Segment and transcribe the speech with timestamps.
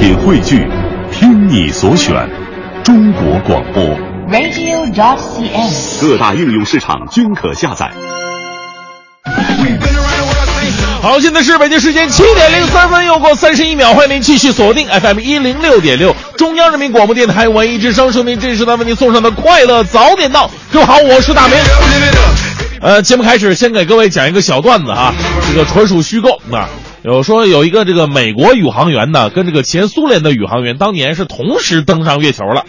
[0.00, 0.66] 品汇聚，
[1.12, 2.26] 听你所选，
[2.82, 3.84] 中国广播。
[4.32, 6.00] radio.dot.cn，。
[6.00, 7.90] 各大应用市场均可下载。
[11.02, 20.50] 好，现在是北京时间七点零三分，又过三十一秒，欢迎您继续锁定 FM 一零六点六，中央人民广播电台文艺之声，收听这时段为您送上的快乐早点到。
[20.72, 21.58] 各位好，我是大明。
[22.80, 25.12] 呃，节目开始，先给各位讲一个小段子哈，
[25.46, 26.66] 这个纯属虚构啊。
[27.02, 32.64] 有说有一个这个美国宇航员呢，跟这个前苏联的宇航员当年是同时登上月球了。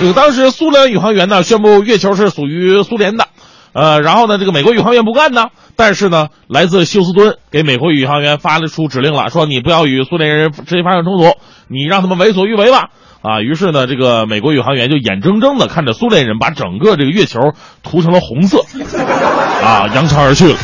[0.00, 3.26] 这个当时苏联宇航员呢宣布月球是属于苏联的，
[3.72, 11.36] 呃，然后呢这个美国宇航员不干呢，但是呢来自休斯敦给美国宇航员发了出指令了，说你不要与苏联人直接发生冲突，
[11.68, 12.90] 你让他们为所欲为吧。
[13.22, 17.40] 啊，于是呢，这个美国宇航员就眼睁睁的看着苏联人把整个这个月球
[17.82, 18.64] 涂成了红色，
[19.64, 20.58] 啊，扬长而去了。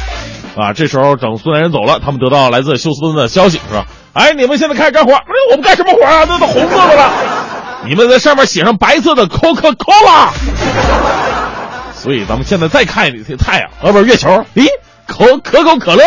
[0.59, 3.87] 啊，这时候等苏联人走了，他们得到来自休斯敦的消息，是吧？
[4.13, 6.25] 哎，你们现在开始干活，哎，我们干什么活啊？
[6.29, 7.13] 那都红色的了，
[7.87, 10.31] 你们在上面写上白色的 Coca Cola。
[11.95, 14.67] 所以咱们现在再看一太阳，呃，不是月球，咦，
[15.07, 16.05] 可可口可乐。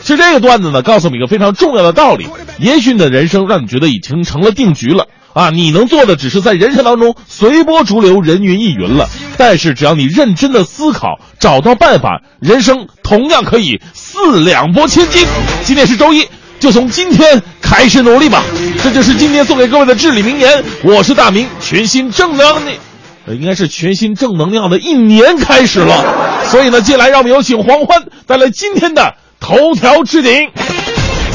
[0.00, 2.26] 其实这个段子呢，告诉我们一个非常重要的道理：
[2.58, 9.06] 也许你的人生让你觉得已经成了定局了啊，你能做的只是在人生当中随波逐流、人云亦云了。
[9.36, 15.28] 但是只要你认真的思考，找到办法，人生同样可以四两拨千斤。
[15.62, 16.26] 今天是周一，
[16.58, 18.42] 就从今天开始努力吧。
[18.82, 20.64] 这就是今天送给各位的至理名言。
[20.82, 22.78] 我是大明，全新正能量。
[23.26, 26.02] 呃，应该是全新正能量的一年开始了，
[26.50, 30.48] 所以呢，接下来让我们有请黄欢带来今天的头条置顶。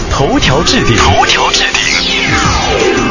[0.09, 3.11] 头条置顶，头条置顶。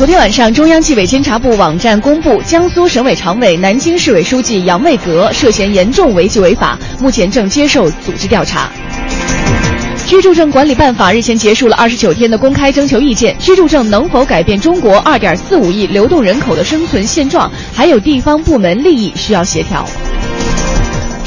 [0.00, 8.72] 昨天晚上，中央纪委监察部网站公布，江苏省委常委、南京市委书记杨卫革涉嫌严重违纪违法，目前正接受组织调查。
[10.06, 19.86] 居住证管理办法日前结束了二十九天的公开征求意见，居住证能否改变中国二点四五亿流动人口的生存现状，还有地方部门利益需要协调。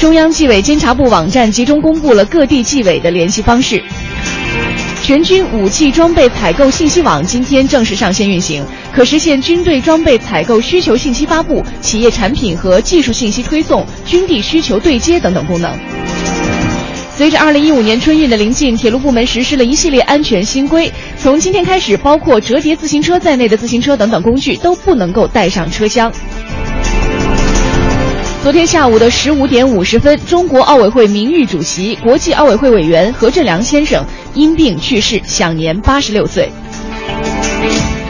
[0.00, 3.80] 中央纪委监察部网站集中公布了各地纪委的联系方式。
[5.04, 15.78] 全军武器装备采购信息网今天正式上线运行，可实现军队装备采购需求信息发布、企业产品和技术信息推送、军地需求对接等等功能。
[17.14, 26.10] 随着2015年春运的临近，铁路部门实施了一系列安全新规，从今天开始，包括折叠自行车在内的自行车等等工具都不能够带上车厢。
[28.44, 36.50] 昨天下午的十五点五十分，中国奥委会名誉主席、国际奥委会委员何振良先生因病去世，享年八十六岁。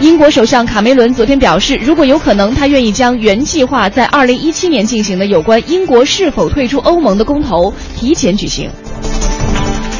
[0.01, 8.69] 英国首相卡梅伦昨天表示，如果有可能，他愿意将原计划在二零一七年进行的有关英国是否退出欧盟的公投提前举行。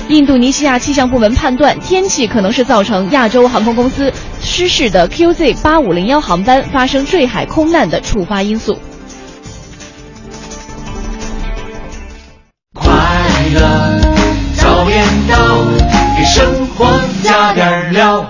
[0.09, 4.13] 印度尼西亚气象部门判断，天气可能是造成亚洲航空公司
[4.43, 8.77] 失事的 QZ 八五零幺航班发生坠海空难的触发因素。
[13.55, 14.01] 乐
[14.57, 15.37] 早点到，
[16.19, 16.87] 给生活
[17.23, 18.27] 加点料。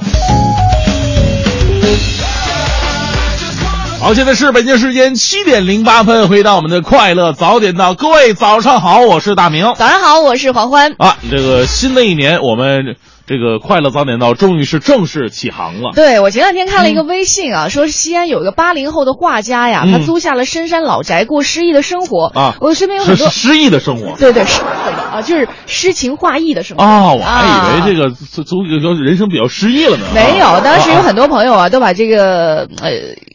[3.98, 9.64] 好，现在是北京时间七点零八分，回到我们的快乐早点到，各位早上好，我是大明。
[9.78, 10.94] 早上好，我是黄欢。
[10.98, 12.96] 啊，这个新的一年，我们
[13.26, 15.90] 这个快乐早点到终于是正式起航了。
[15.94, 24.14] 对我前两天看了一个微信啊，说西安有一个八零后的画家呀，嗯他租下了深山老宅过诗意的生活啊我身边有很多是诗意的生活。
[24.18, 24.68] 对对是的
[25.12, 28.04] 啊，就是诗情画意的生活啊，我还以为这个。
[28.04, 30.04] 个租租这个人生比较诗意了呢。
[30.14, 32.90] 没有，当时有很多多朋友啊，都把这个呃，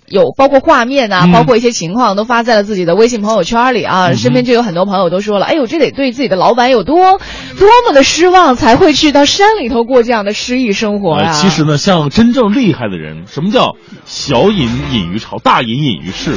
[0.09, 4.13] 有包括画面啊，嗯包括一些情况，都发在了自己的微信朋友圈里啊。
[4.13, 6.97] 身边就有很多朋友都说了，哎呦，这得对自己的老板有多
[7.57, 13.75] 多么的失望，才会去到山里头过这样的诗意生活呀、呃，其实呢，像真正厉害的人，什么叫
[14.05, 16.33] 小隐隐于朝，大隐隐于市？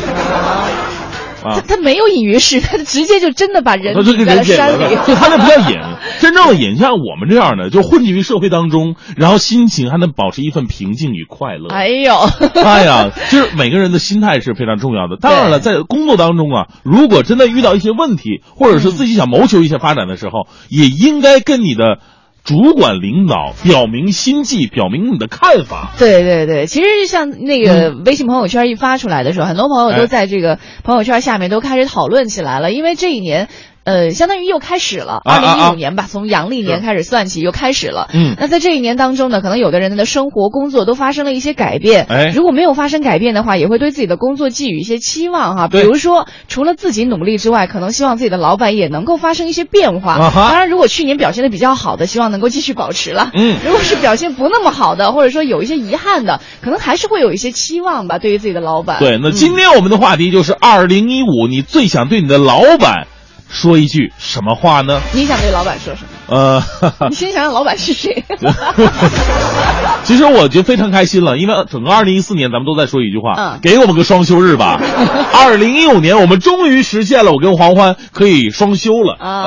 [1.44, 4.96] 啊，他他没有隐于市，他直接就真的把人他这个隐在山里。
[5.06, 5.76] 就他那不叫隐，
[6.20, 11.68] 真正的隐，像我们这样的，就混迹于社会当中，然后心情还能保持一份平静与快乐。
[11.68, 12.14] 哎呦，
[12.64, 15.16] 哎呀，就是每个人的心态是非常重要的。
[15.20, 21.98] 当然了，在工作当中啊，如果真的遇到一些问题，或者是自己想谋求一些发展的时候，也应该跟你的
[22.44, 25.92] 主管领导表明心迹，表明你的看法。
[25.98, 33.48] 对对对，其实像那个微信朋友圈一发出来的时候，很多朋友哎都在这个朋友圈下面都开始讨论起来了，因为这一年。
[33.84, 38.08] 呃，相当于又开始了，二零一五年吧，从阳历年开始算起，又开始了。
[38.14, 42.06] 嗯那在这一年当中呢，可能有的人的生活、工作都发生了一些改变。
[42.08, 45.68] 哎如果没有发生改变的话，也会对自己的工作寄予一些期望哈。
[45.68, 50.18] 比如说，除了自己努力之外，可能希望自己的老板也能够发生一些变化。
[50.32, 53.30] 当然，如果去年表现的比较好的，希望能够继续保持了。
[53.34, 59.00] 嗯如果是表现不那么好的，或者说有一些遗憾的，可能还是会有一些期望吧，对于自己的老板。
[59.00, 63.08] 对，那嗯今天我们的话题就是二零一五，你最想对你的老板
[63.52, 65.00] 说一句什么话呢？
[65.12, 66.08] 你想对老板说什么？
[66.26, 66.62] 呃，
[67.10, 68.24] 你先想想老板是谁。
[70.04, 74.80] 其实我就非常开心了，因为整个二零一四年咱们都在说一句话，嗯给我们个双休日吧。
[75.36, 79.42] 二零一五年我们终于实现了，我跟黄欢可以双休了啊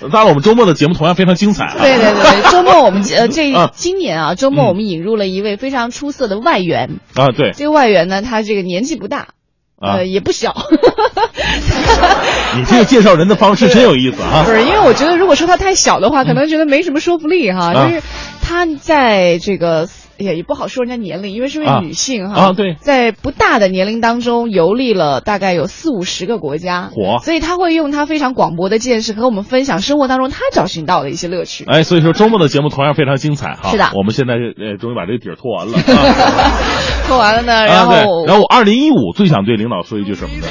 [0.00, 1.74] 呃当然，我们周末的节目同样非常精彩啊。
[1.78, 7.00] 对对对，周末我们呃这啊今年啊，周末我们引入了一位非常出色的外援。
[7.14, 9.28] 啊，对，这个外援呢，他这个年纪不大，
[9.80, 10.54] 啊呃，也不小。
[12.56, 14.50] 你这个介绍人的方式真有意思啊不。
[14.50, 17.72] 是，因为我觉得如果说他太小的话，可能觉得没什么说服力哈。
[17.72, 18.02] 啊就是
[18.42, 19.88] 他在这个。
[20.20, 22.40] 也也不好说人家年龄，因为是位啊女性哈。
[22.40, 31.64] 啊对在不大的年龄当中游历了大概有四五十个国家，火所以他会用他非常广博的见识和我们分享生活当中他找寻到的一些乐趣。
[31.66, 33.70] 哎，所以说周末的节目同样非常精彩哈。
[33.70, 35.78] 是的我们现在呃终于把这个底儿拖完了。
[35.90, 40.46] 啊说完了呢，然啊，后、对，然后我二零一五最想对领导说一句什么呢？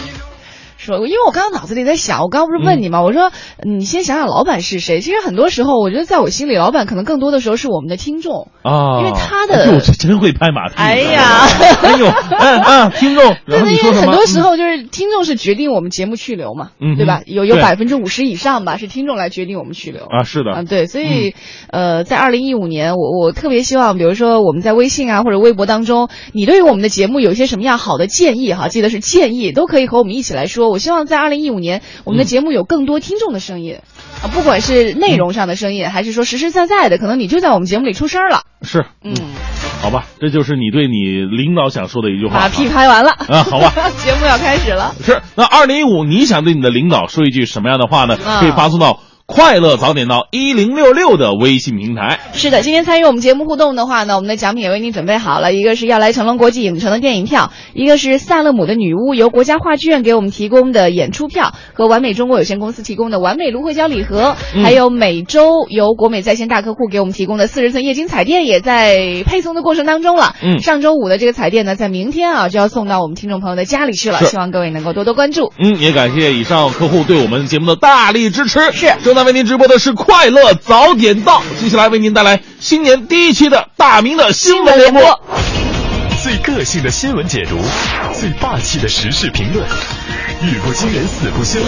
[0.98, 3.02] 说，因为我刚刚脑子里在想，我刚刚不是问你吗？
[3.02, 3.32] 我说
[3.64, 5.02] 你先想想老板是谁。
[5.02, 8.50] 其实很多时候，我觉得在我心里，老板可能更多的时候是我们的听众。
[8.64, 10.76] 啊，因为他的哎，这真会拍马屁。
[10.78, 11.22] 哎呀
[11.82, 13.84] 哎呦，嗯嗯，听众，然后对，因？
[13.84, 17.22] 为很多时候就是听众是决定我们节目去留嘛，嗯对吧？
[17.26, 20.04] 有有对百分之五十以上吧，是听众来决定我们去留。
[20.06, 21.36] 啊，是的，嗯，对，所以，
[21.72, 28.68] 呃，在二零一五年，我我特别希望，比如说我们在微信啊或者微博当中，你对于我们的节目有一些什么样好的建议哈？
[28.68, 30.70] 记得是建议，都可以和我们一起来说。
[30.70, 33.80] 我希望在二零一五年，我们的节目有更多听众的声音，
[34.24, 38.42] 啊，不管是内容上的声音，还是说实实在在的，可能你就在我们节目里出声了。
[38.62, 39.14] 是，嗯，
[39.82, 42.40] 好吧，这就是你对你领导想说的一句话。
[42.40, 43.72] 把屁拍完了啊好吧，
[44.04, 44.94] 节目要开始了。
[45.02, 48.18] 是，那二零一五你想对你的领导说一句什么样的话呢？
[48.26, 49.00] 啊可以发送到
[49.32, 52.20] 快乐早点到一零六六的微信平台。
[52.34, 70.34] 是的，今天参与我们节目互动的话呢，我们的奖品也为您准备好了，一个是要来成龙国际影城的电影票，一个是萨勒姆的女巫由国家话剧院给我们提供的演出票，和完美中国有限公司提供的完美芦荟胶礼盒，嗯还有每周由国美在线大客户给我们提供的四十寸液晶彩电也在配送的过程当中了。
[70.42, 75.54] 嗯上周五的这个彩电呢，在明天啊就要送到我们听众朋友的家里去了，希望各位能够多多关注。
[75.64, 78.60] 嗯，也感谢以上客户对我们节目的大力支持。
[78.72, 85.22] 是正在为您直播的是快乐早点到，接下来为您带来新年第一期的大明的新闻联播。
[86.24, 87.60] 最个性的新闻解读，
[88.18, 89.68] 最霸气的时事评论，
[90.42, 91.60] 语不惊人死不休，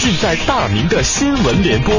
[0.00, 1.94] 尽在大明的新闻联播。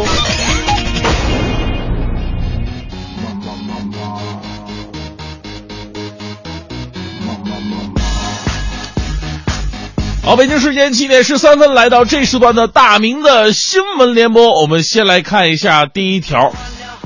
[10.30, 16.54] 好，北京时间七点十三分，来到这时段的大明的新闻联播，我们先来看一下第一条。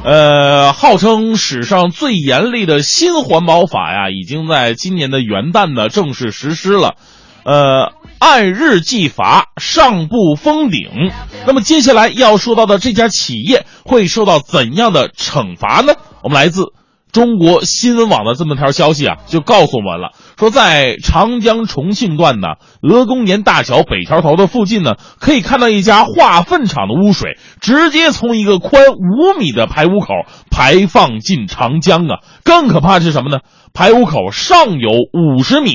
[0.03, 6.95] 呃，号称史上最严厉的新环保法呀，已经在今年的元旦呢正式实施了。
[7.45, 10.89] 呃，按日计罚，上不封顶。
[11.47, 15.93] 那么接下来要说到的这家企业会受到怎样的惩罚呢？
[16.23, 16.73] 我们来自
[17.13, 30.07] 中国新闻网的这么条消息啊，就告诉我们了，说在长江重庆段的鹅公岩大桥北桥头的附近呢，可以看到一家化粪厂的污水直接从一个宽五米的排污口
[30.49, 32.17] 排放进长江啊！
[32.43, 33.41] 更可怕的是什么呢？
[33.75, 35.71] 排污口上有五十米，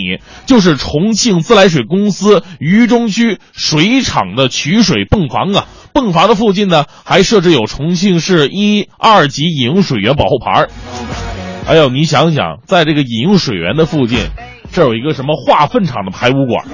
[0.47, 5.67] 就是重庆自来水公司渝中区水厂的取水泵房啊。
[5.93, 10.71] 泵房的附近呢，还设置有重庆市一二级饮用水源保护牌儿。
[11.69, 14.21] 哎呦，你想想，在这个饮用水源的附近，
[14.73, 16.67] 这有一个什么化粪厂的排污管。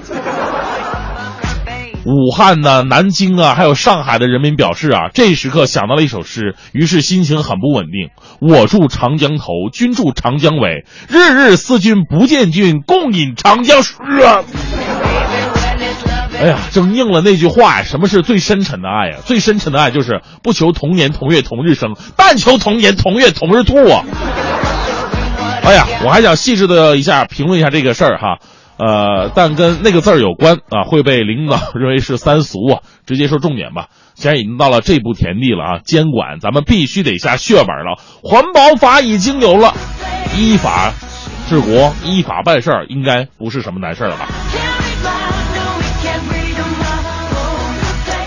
[2.07, 8.11] 武汉呢、南京啊，还有上海的人民表示啊，这时刻想到了一首诗，于是心情很不稳定。
[8.41, 13.97] 我住长江头，君住长江尾，日日思君不见君，共饮长江水！
[16.41, 19.19] 哎呀，正应了那句话呀，什么是最深沉的爱呀？
[19.25, 24.05] 最深沉的爱就是不求同年同月同日生，但求同年同月同日吐啊！
[25.63, 28.39] 哎呀，我还想细致的一下评论一下这个事儿哈，
[28.77, 32.81] 呃，但跟那个字儿有关啊，会被领导认为是三俗啊。
[33.07, 37.99] 直接说重点吧，既然已经到了这步田地了啊，监管咱们必须得下血本了。
[38.23, 39.73] 环保法已经有了，
[40.37, 40.93] 依法
[41.49, 44.29] 治国，依法办事儿，应该不是什么难事儿了吧？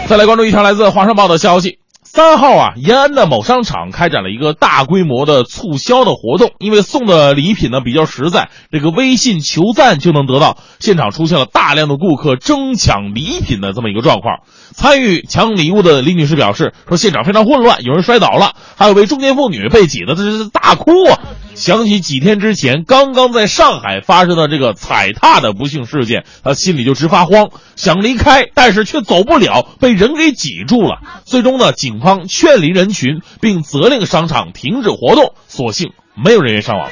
[0.08, 1.80] 再来关注一条来自《华商报》的消息。
[2.02, 10.58] 三号啊，延安的某商场开展了一个大规模的促销的活动，因为送的礼品呢比较实在，这个微信求赞就能得到。
[10.80, 14.40] 现场出现了大量的顾客争抢礼品的这么一个状况。
[14.76, 21.20] 参与抢礼物的李女士表示说，现场非常混乱，有人摔倒了，还有位中年妇女被挤得这是大哭啊。
[21.56, 31.00] 想起几天之前刚刚在上海发生的这个踩踏的不幸事件，她心里就直发慌，想离开，但是却走不了，被人给挤住了。
[31.26, 36.90] 最终呢，警方劝离人群，并责令商场停止活动，所幸没有人员伤亡。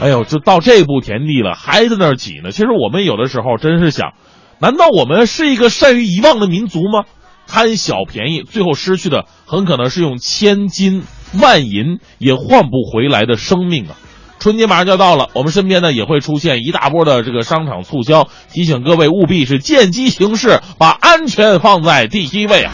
[0.00, 2.50] 哎呦，就到这步田地了，还在那儿挤呢。
[2.50, 4.14] 其实我们有的时候真是想，
[4.62, 7.02] 难道我们是一个善于遗忘的民族吗？
[7.48, 11.02] 贪小便宜，最后失去的很可能是用千金。
[11.32, 13.96] 万银也换不回来的生命啊！
[14.38, 22.72] 春节马上就要到了，我们身边呢也会出现一大波的这个商场促销，提醒各位务必是见机行事，把安全放在第一位啊！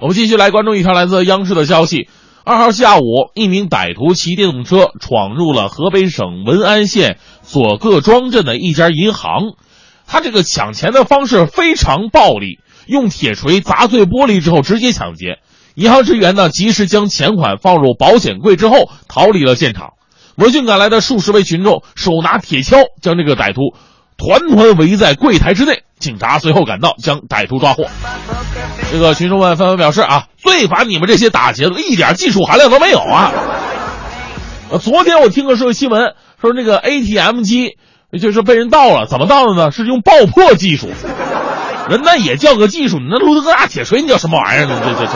[0.00, 2.08] 我们继续来关注一条来自央视的消息：
[2.48, 9.54] 二号下午，一名歹徒骑电动车闯入了河北省文安县左各庄镇的一家银行，
[10.06, 12.60] 他这个抢钱的方式非常暴力。
[12.86, 15.40] 用铁锤砸碎玻璃之后直接抢劫，
[15.74, 19.94] 银行职员呢及时将钱款放入保险柜之后逃离了现场。
[20.36, 23.74] 闻讯赶来的数十位群众手拿铁锹将这个歹徒
[24.16, 27.86] 团团围在柜台之内，警察随后赶到将歹徒抓获。
[28.90, 33.32] 这个群众们纷纷表示啊，最烦你们这些打劫的，一点技术含量都没有啊！
[34.80, 37.76] 昨天我听个社会新闻说，那个 ATM 机
[38.20, 39.70] 就是被人盗了，怎么盗的呢？
[39.70, 40.88] 是用爆破技术。
[41.88, 44.80] 人那也叫个技术，你那抡个大铁锤，你叫什么玩意儿呢？
[44.84, 45.12] 这这这，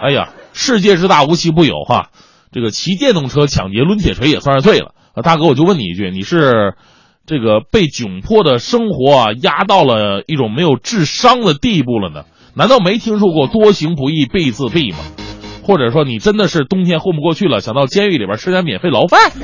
[0.00, 2.08] 哎呀，世界之大无奇不有哈。
[2.52, 4.92] 这个骑电动车抢劫抡铁锤也算是罪了。
[5.22, 6.74] 大哥，我就问你一句，你是
[7.26, 12.24] 这个被窘迫的生活啊压到了一种没有智商的地步了呢？
[12.54, 14.98] 难道没听说过多行不义必自毙吗？
[15.62, 19.32] 或者说你真的是冬天混不过去了，想到监狱里边吃点免费牢饭？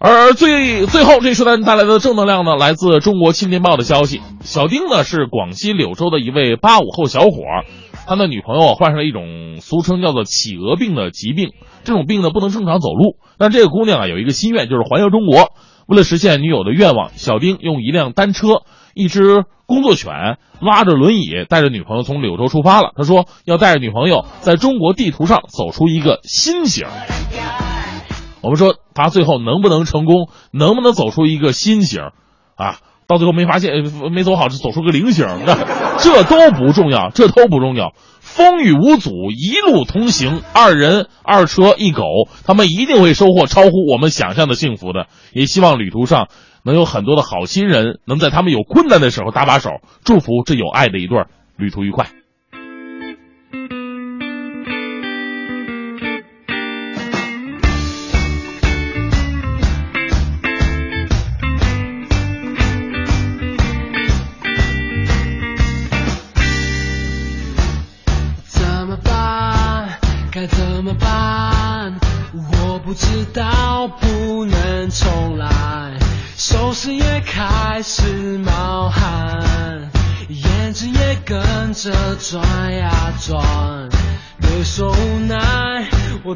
[0.00, 4.20] 而最最后，这时段带来的正能量呢，来自中国青年报的消息。
[4.42, 7.42] 小丁呢是广西柳州的一位八五后小伙，
[8.06, 11.50] 他的女朋友患上了一种俗称叫做企鹅病的疾病，
[11.82, 13.16] 这种病呢不能正常走路。
[13.38, 15.50] 但这个姑娘啊有一个心愿，就是环游中国。
[15.88, 18.60] 为了实现女友的愿望，小丁用一辆单车、
[18.92, 22.92] 一只工作犬拉着轮椅，带着女朋友从柳州出发了。
[22.94, 26.86] 他说要带着女朋友在中国地图上走出一个新型。
[28.42, 32.02] 我们说他最后能不能成功，能不能走出一个新型，
[32.54, 33.72] 啊，到最后没发现，
[34.12, 35.26] 没走好，就走出个菱形，
[36.04, 37.94] 这都不重要，这都不重要。
[38.38, 42.04] 风雨无阻，一路同行，二人二车一狗，
[42.46, 45.08] 他们一定会收获超乎我们想象的幸福的。
[45.32, 46.28] 也希望旅途上
[46.62, 49.70] 能有很多的好心人，能在他们有困难的时候搭把手，
[50.04, 51.24] 祝福这有爱的一对
[51.56, 52.06] 旅途愉快。
[82.30, 83.88] 转呀转。
[84.38, 85.88] 别说无奈，
[86.22, 86.34] 我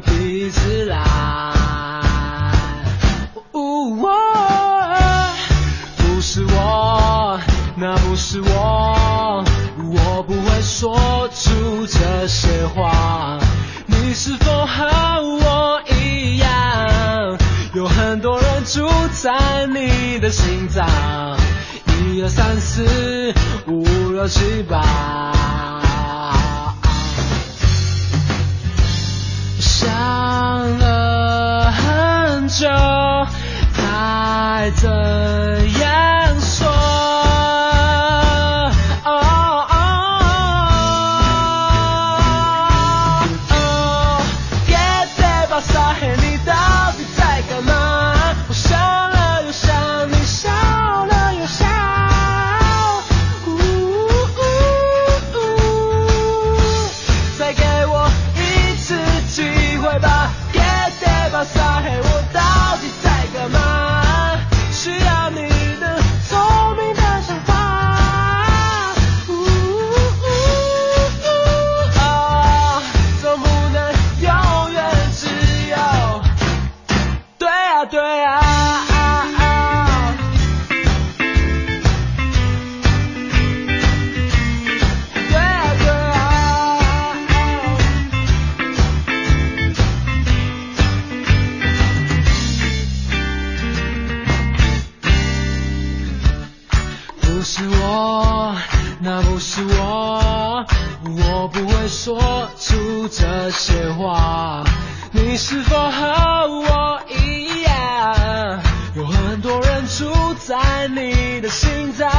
[97.83, 98.55] 我，
[98.99, 100.65] 那不是我，
[101.05, 104.63] 我不会说出这些话。
[105.11, 108.61] 你是否和我一样，
[108.95, 112.09] 有很多人住在你的心脏？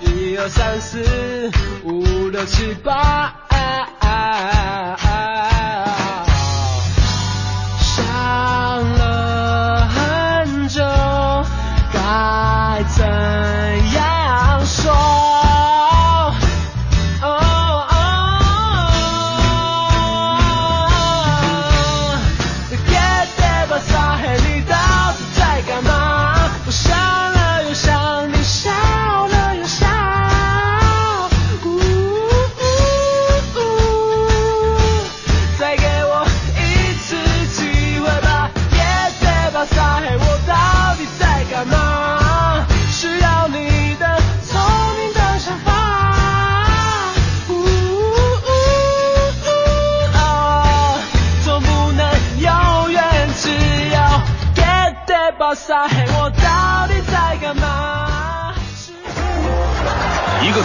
[0.00, 1.50] 一二三四
[1.84, 2.94] 五六七八。
[3.48, 4.97] 啊啊啊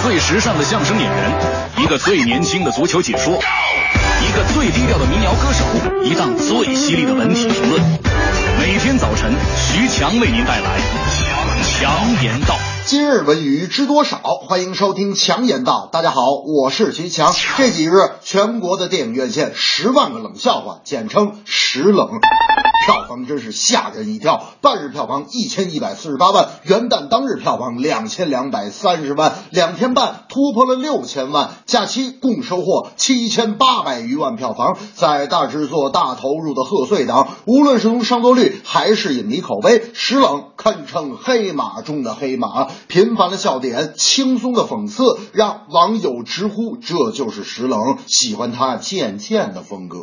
[0.03, 1.31] 最时尚的相声演员，
[1.77, 5.63] 一个最年轻的足球解说，一个最低调的民谣歌手，
[6.03, 7.81] 一档最犀利的文体评论。
[8.59, 10.77] 每天早晨，徐强为您带来
[11.63, 12.57] 强强言道。
[12.85, 14.17] 今日文娱知多少？
[14.45, 15.87] 欢迎收听强言道。
[15.89, 17.33] 大家好，我是徐强。
[17.55, 17.91] 这几日，
[18.21, 22.09] 全国的电影院线十万个冷笑话，简称十冷，
[22.85, 24.43] 票房真是吓人一跳。
[24.61, 34.77] 半日票房一千一百四十八万，元旦当日票房两千两百三十万，两天半突破了六千万，假期共收获七千八百余万票房。
[34.95, 42.67] 在大制作、大投入的贺岁档，无论是从上座率还是影迷口碑，石冷堪称黑马中的黑马。
[42.87, 49.99] 频繁的笑点，轻松的讽刺，让网友直呼这就是石冷，喜欢他贱贱的风格。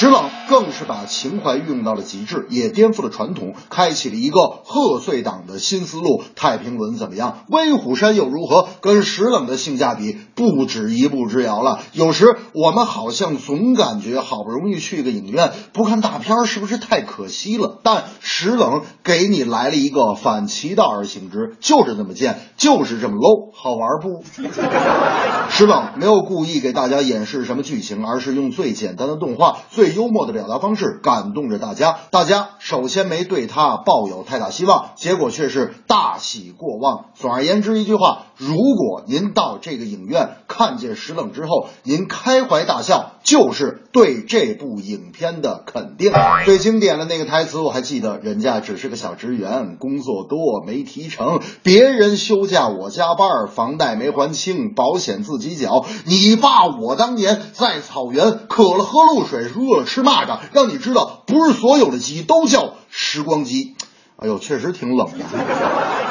[0.00, 6.22] 石冷更是把情怀运用到了极致，也颠覆了传统，开启了一个贺岁档的新思路。
[6.34, 7.44] 太平轮怎么样？
[7.50, 8.66] 威虎山又如何？
[8.80, 11.80] 跟石冷的性价比不止一步之遥了。
[11.92, 17.78] 有时我们好像总感觉好不容易去个影院，不看大片是不是太可惜了？
[17.84, 24.24] 但石冷给你来了一个反其道而行之，就是这么贱，就是这么 low，好玩不？
[25.52, 31.98] 石冷没有故意给大家演示什么剧情，而是用最简单的动画、最幽默的表达方式感动着大家。
[32.10, 37.06] 大家首先没对他抱有太大希望，结果却是大喜过望。
[37.14, 46.10] 总而言之，一句话：如果您到这个影院看见石冷之后，您开怀大笑，就是对这部影片的肯定。
[46.46, 55.84] 最经典的那个台词我还记得，人家只是个小职员，工作多没提成，别人休假我加班，房贷没还清，保险自己缴。
[56.06, 63.74] 你爸我当年在草原渴了喝露水，饿了吃蚂蚱，让你知道，不是所有的鸡都叫时光机。
[64.16, 66.09] 哎呦，确实挺冷的。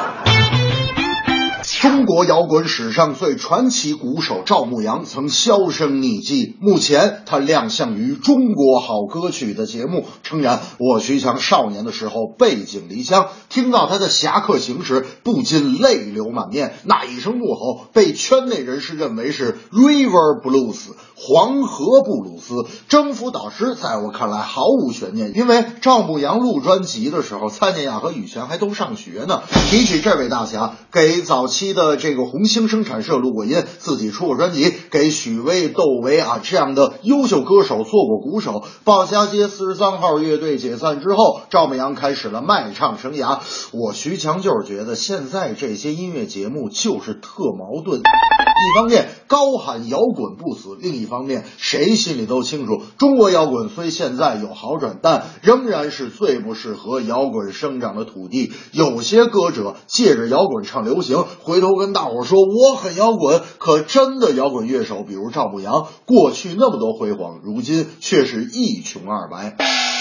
[1.80, 16.74] 中国摇滚史上最传奇鼓手赵牧阳曾销声匿迹，目前他亮相于《中国好歌曲》的节目，诚然，我徐强少年的时候背井离乡，听到他的侠客行时，不禁泪流满面。
[16.84, 20.76] 那一声怒吼，被圈内人士认为是 River Blues
[21.16, 29.40] 黄河布鲁斯，征服导师在我看来毫无悬念，因为赵牧阳录专辑的时候，蔡健雅和羽泉还都上学呢。
[29.70, 38.64] 提起这位大侠，给早期的这个红星生产社录过音，自己出过专辑，给许巍、窦唯啊这样的优秀歌手做过鼓手。
[38.84, 43.38] 鲍家街四十三号乐队解散之后，赵牧阳开始了卖唱生涯。
[43.72, 58.52] 我徐强就是觉得现在这些音乐节目就是特矛盾，一方面高喊摇滚不死，另一方面谁心里都清楚，中国摇滚虽现在有好转，但仍然是最不适合摇滚生长的土地。
[58.72, 69.56] 有些歌者借着摇滚唱流行，回头跟大伙说我很摇滚，可真的摇滚乐手，比如赵牧阳，过去那么多辉煌，如今却是一穷二白。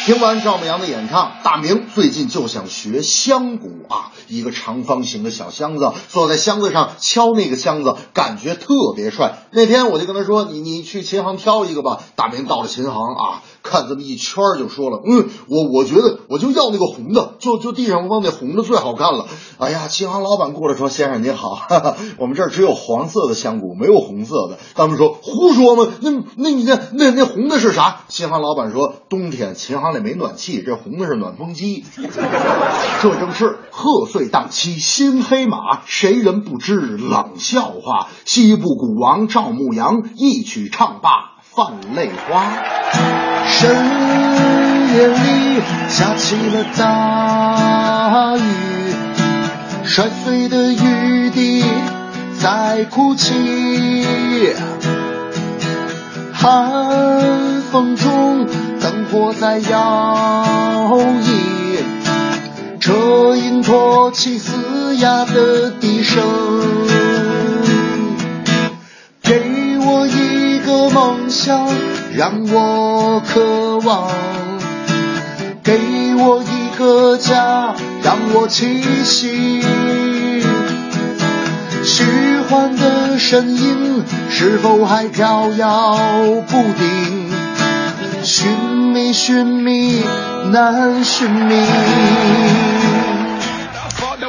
[0.05, 9.39] 听完赵牧阳的演唱，大明最近就想学香鼓啊，一个长方形的小箱子，坐在箱子上敲那个箱子，感觉特别帅。
[9.51, 19.27] 那天我就跟他说：“你你去琴行挑一个吧。”大明到了琴行啊，看这么一圈就说了：“嗯，我我觉得我就要那个红的，就就地上放那红的最好看了。”
[19.59, 25.91] 哎呀，琴行老板过来说：“先生您好，哈哈，我们这儿只有黄色的香鼓，没有红色的。”他们说：“胡说吗？
[26.01, 31.85] 那那你那那那红的是啥？”琴行老板说：“冬天琴行里没暖气，这红的是暖风机。
[33.01, 38.07] ”这正是贺岁档期新黑马，谁人不知冷笑话？
[38.25, 41.28] 西部鼓王赵牧阳一曲唱罢
[41.59, 42.47] 泛泪花。
[43.45, 43.69] 深
[44.95, 48.41] 夜里下起了大雨，
[49.83, 51.65] 摔碎的雨滴
[52.39, 54.55] 在哭泣。
[56.31, 58.47] 寒风中，
[58.79, 66.23] 灯火在摇曳，车音托起嘶哑的笛声。
[69.21, 69.41] 给
[69.81, 70.38] 我一
[70.69, 71.67] 个梦想，
[72.15, 74.07] 让我渴望；
[75.63, 75.79] 给
[76.15, 79.63] 我一个家，让我栖息。
[81.83, 82.03] 虚
[82.47, 85.97] 幻的身影是否还飘摇
[86.47, 87.31] 不定？
[88.21, 88.47] 寻
[88.93, 90.03] 觅寻觅
[90.51, 91.65] 难寻觅。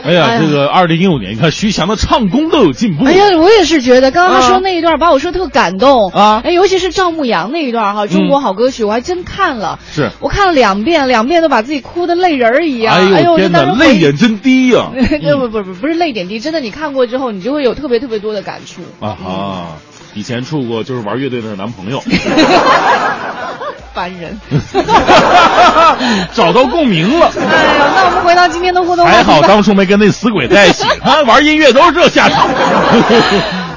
[0.02, 3.04] 哎呀，这个二零一五年，你看徐翔的唱功都有进步。
[3.04, 4.48] 哎呀，我也是觉得，刚刚他啊。
[4.50, 6.10] 说那一段把我说特感动。
[6.10, 6.40] 啊。
[6.44, 10.10] 哎，尤其是赵牧阳那一段哈，中国好歌曲，我还真看了，是。
[10.20, 12.94] 我看了两遍，两遍都把自己哭的泪人儿一样。
[12.94, 14.90] 哎呦天哪，泪点真低呀、
[15.22, 18.82] 这 不不不不是泪点低，真的，你看过之后，你就会有特别特别多的感触。
[19.04, 19.66] 啊哈！
[20.14, 22.02] 以前处过就是玩乐队的男朋友，
[23.94, 24.38] 烦人。
[26.34, 27.30] 找到共鸣了。
[27.36, 27.42] 哎
[27.76, 29.40] 呀，那我们回到今天的互动话还好。
[29.42, 32.48] 当初没跟那死鬼在一起， 啊，玩音乐都是这下场。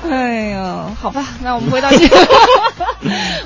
[0.09, 2.09] 哎呀，好吧，那我们回到今，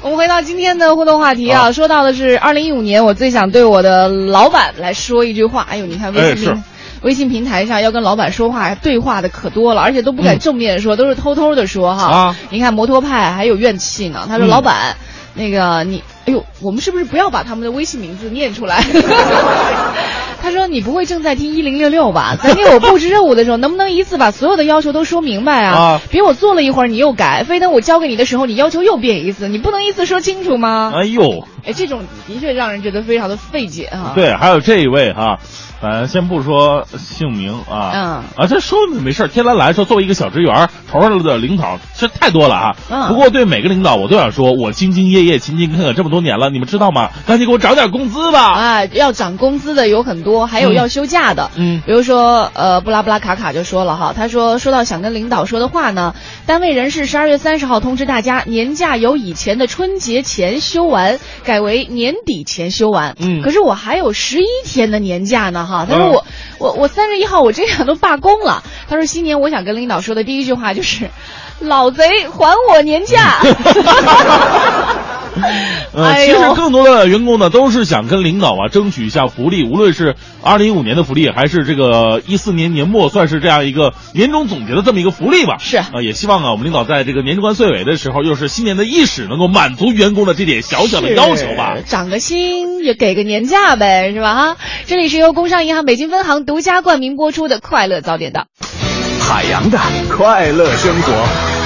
[0.01, 5.65] 我们回到今天的互动话题啊，啊说到的是二零一五年，我最想对我的老板来说一句话。
[5.69, 6.57] 哎呦，你看微信哎平、是
[7.01, 12.03] 微信平台上要跟老板说话对话的可多了，而且都不敢嗯正面说，都是偷偷的说哈。
[12.05, 14.95] 啊你看摩托派还有怨气呢，他说、嗯老板。
[15.39, 18.83] 那个你，哎呦，我们是不是不要把他们的微信名字念出来？
[20.41, 22.35] 他说：“你不会正在听一零六六吧？
[22.41, 25.77] 咱给我布置任务的时候，能不能一次把所有的要求都说明白啊？
[25.77, 30.91] 啊别我做了一会儿你又改，非等我交给你的时候你要求又变一次，你不能一次说清楚吗？
[30.95, 35.37] 哎呦，哎，这种的确让人觉得非常的费解哈。，对，还有这一位哈，
[35.81, 38.03] 咱先不说姓名啊，嗯
[38.35, 39.27] 啊，这说没事儿。
[39.27, 42.75] 天蓝蓝说，作为一个小职员，头上的领导这太多了啊。
[42.89, 47.11] 嗯不过对每个领导，我都想说，我兢兢业业、勤勤恳恳这么多年了，你们知道吗？
[47.27, 48.53] 赶紧给我涨点工资吧。
[48.53, 51.51] 啊，要涨工资的有很多，还有嗯要休假的。
[51.55, 56.15] 嗯比如说，呃，布拉布拉卡卡就说了哈，他说说到想跟领导说的话呢，
[56.47, 63.15] 单位人事十二月三十号通知大家，年假由以前的春节前休完，改为年底前休完。
[63.19, 66.25] 嗯可是我还有十一天的年假呢哈，他说嗯我、
[66.59, 68.63] 我我三十一号我这样都罢工了。
[68.89, 71.09] 他说新年我想跟领导说的第一句话就是，
[71.59, 73.41] 老贼还我年假。
[75.93, 85.57] 呃，哎其实更多的员工呢，都是想跟领导啊争取一下福利，无论是二零一五年的福利，还是这个一四年年末算是这样一个年终总结的这么一个福利吧。
[85.59, 91.75] 是啊、也希望啊，我们领导在这个年关岁尾的时候，又是新年的伊始，能够满足员工的这点小小的要求吧。
[91.77, 94.35] 是涨个薪也给个年假呗，是吧？
[94.35, 98.41] 哈，这里是由工商银行北京分行独家冠名播出的《快乐早点到》。
[99.19, 99.77] 海洋的
[100.09, 101.56] 快乐生活。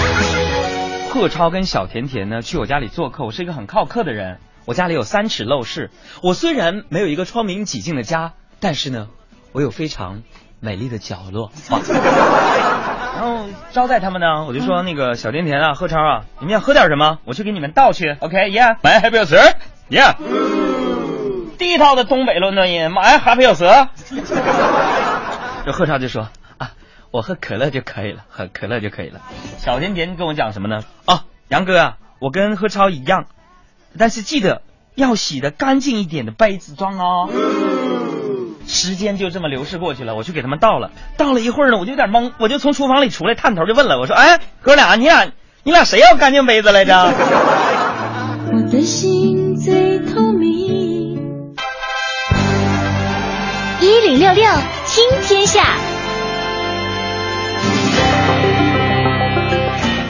[1.11, 4.39] 贺超跟小甜甜呢去我家里做客，我是一个很好客的人。
[4.63, 5.91] 我家里有三尺陋室，
[6.23, 9.09] 我虽然没有一个窗明几净的家，但是呢，
[9.51, 10.23] 我有非常
[10.61, 11.51] 美丽的角落。
[11.69, 13.43] 然后
[13.73, 17.19] 招待他们呢，我就说那个小甜甜啊，贺超啊，你们要喝点什么？
[17.25, 18.15] 我去给你们倒去。
[18.21, 19.35] OK，Yeah，、买 Happy 有词
[19.89, 20.15] ，Yeah。
[21.57, 23.65] 地道的东北伦敦音，买 Happy 有词。
[25.65, 26.31] 这贺超就说啊，
[27.11, 29.19] 我喝可乐就可以了，喝可乐就可以了。
[29.57, 30.83] 小甜甜跟我讲什么呢？
[31.05, 33.25] 哦，杨哥啊，我跟贺超一样，
[33.97, 34.61] 但是记得
[34.95, 37.29] 要洗的干净一点的杯子装哦。
[38.65, 45.25] 时间就这么流逝过去了，我去给他们倒了，倒了一会儿呢，我就有点懵，我就从厨房里出来，探头就问了，我说：“哎，哥俩，你俩
[45.63, 47.11] 你俩谁要干净杯子来着？”
[48.53, 51.59] 我的心最透明。
[53.81, 54.45] 一零六六
[54.87, 55.75] 听天下，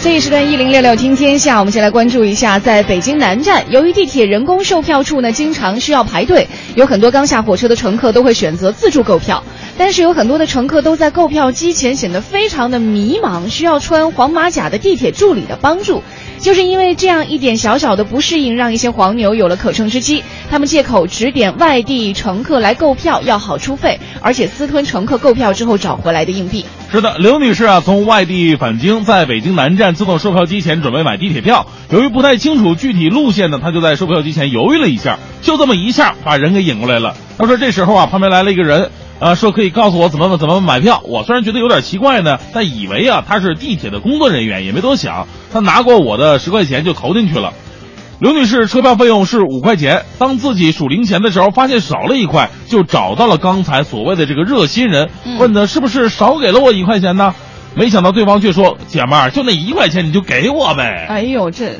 [0.01, 9.43] 这一时段一零六六听天下，我们先来关注一下，在北京南站，由于地铁人工售票处呢经常需要排队，有很多刚下火车的乘客都会选择自助购票，
[9.77, 16.01] 但是有很多的乘客都在购票机前显得非常的迷茫，需要穿黄马甲的地铁助理的帮助。
[16.41, 20.23] 就是因为这样一点小小的不适应，让一些黄牛有了可乘之机。
[20.49, 26.65] 他们借口指点外地乘客来购票要好处费，而且私吞乘客购票之后找回来的硬币。
[26.91, 31.67] 是的，刘女士啊，从外地返京，在北京南站自动售票机前准备买地铁票。
[31.91, 37.15] 由于不太清楚具体路线呢，她就在售票机前犹豫了一下，就这么一下把人给引过来了。
[37.37, 38.89] 她说这时候啊，旁边来了一个人，
[39.21, 41.01] 呃，说可以告诉我怎么怎么买票。
[41.05, 45.27] 我虽然觉得有点奇怪呢，但以为啊他是地铁的工作人员，也没多想。
[45.53, 47.53] 他拿过我的十块钱就投进去了。
[48.19, 57.35] 刘女士车票费用是五块钱，当自己数零钱的时候，发现少了一块，就找到了刚才所谓的这个热心人，嗯问的是不是少给了我一块钱呢？
[57.75, 61.05] 没想到对方却说：“姐们儿，就那一块钱，你就给我呗。
[61.07, 61.77] 哎呦，这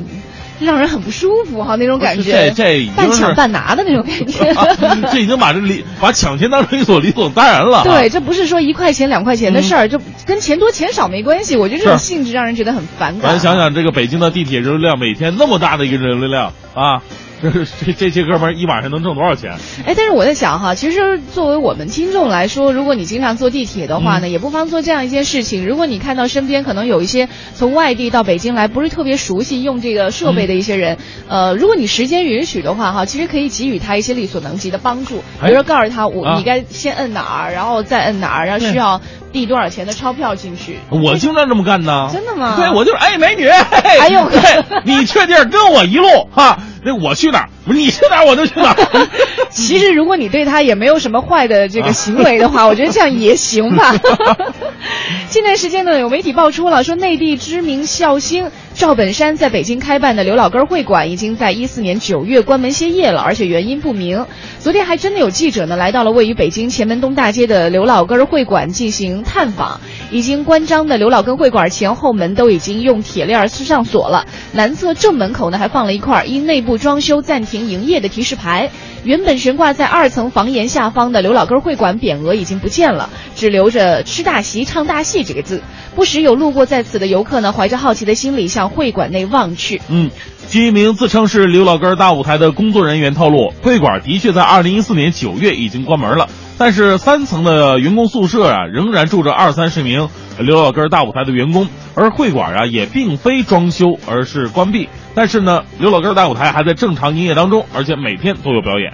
[0.66, 4.54] 让人很不舒服哈，那种感觉，这这已经半抢半拿的那种感觉。
[5.12, 7.84] 这已经把这理把抢钱当成一所理所当然了啊。
[7.84, 11.56] 对，这不是说一块钱两块钱的事儿，就跟钱多钱少没关系。
[11.56, 13.32] 我觉得这种性质让人觉得很反感。
[13.32, 17.02] 咱想想，这个北京的地铁人流量每天那么大的一个人流量啊，
[17.86, 19.52] 这这这些哥们儿一晚上能挣多少钱？
[19.86, 25.66] 哎，但是我在想哈，其实作为我们听众来说，如果你经常坐地铁的话呢，嗯也不妨做这样一件事情。
[25.68, 39.02] 如果你看到身边可能有一些从外地到北京来，不是特别熟悉用这个设备的一些人，呃，如果你时间允许的话哈，其实可以给予他一些力所能及的帮助，哎比如说告诉他我、啊你该先摁哪儿，然后再摁哪儿，然后需要
[39.32, 40.78] 递多少钱的钞票进去。
[40.90, 42.10] 我经常这么干呢。
[42.12, 44.40] 真的吗对，我就是哎，美女，哎哎呦 对，
[44.86, 49.08] 你确定跟我一路哈，那我去哪儿，不是你去哪儿我就去哪儿。
[49.52, 53.94] 其实，如果你对他也没有什么坏的这个行为的话， 我觉得这样也行吧。
[55.30, 64.26] 近段时间呢，有媒体爆出了说，内地知名笑星赵本山在北京开办的刘老根会馆已经在一四年九月关门歇业了，而且原因不明。
[64.60, 69.80] 昨天还真的有记者呢来到了位于北京前门东大街的刘老根会馆进行探访。
[70.12, 78.70] 已经关张的刘老根会馆前后门都已经用铁链儿上锁了，南侧正门口呢还放了一块因内部装修暂停营业的提示牌。
[79.04, 85.64] 原本悬挂在二层房檐下方的刘老根会馆匾额已经不见了，只留着“吃大席、唱大戏”这个字。
[85.96, 89.82] 不时有路过在此的游客呢，怀着好奇的心理向会馆内望去。
[89.90, 90.12] 嗯，
[90.50, 96.30] 据一名自称是刘老根大舞台的工作人员透露，会馆的确在二零一四年九月已经关门了，
[96.60, 104.88] 但是三层的员工宿舍啊，仍然住着二三十名刘老根大舞台的员工，而会馆啊也并非装修，而是关闭。
[105.14, 108.94] 但是呢，刘老根大舞台还在正常营业当中，而且每天都有表演。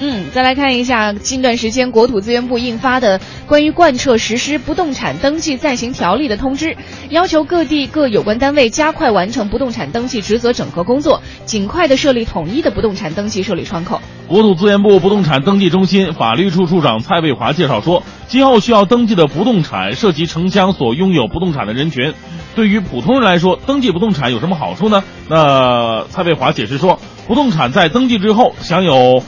[0.00, 6.76] 嗯，再来看一下近段时间国土资源部印发的关于贯彻实施不动产登记暂行条例的通知，
[7.10, 14.00] 要求各地各有关单位加快完成不动产登记职责整合工作，尽快的设立统一的不动产登记受理窗口。
[14.26, 22.12] 国土资源部不动产登记中心法律处处长蔡卫华介绍说，今后需要登记的不动产涉及城乡所拥有不动产的人群。
[22.54, 25.02] 对于普通人来说，登记不动产有什么好处呢？
[25.28, 29.22] 那蔡卫华解释说，不动产在登记之后享有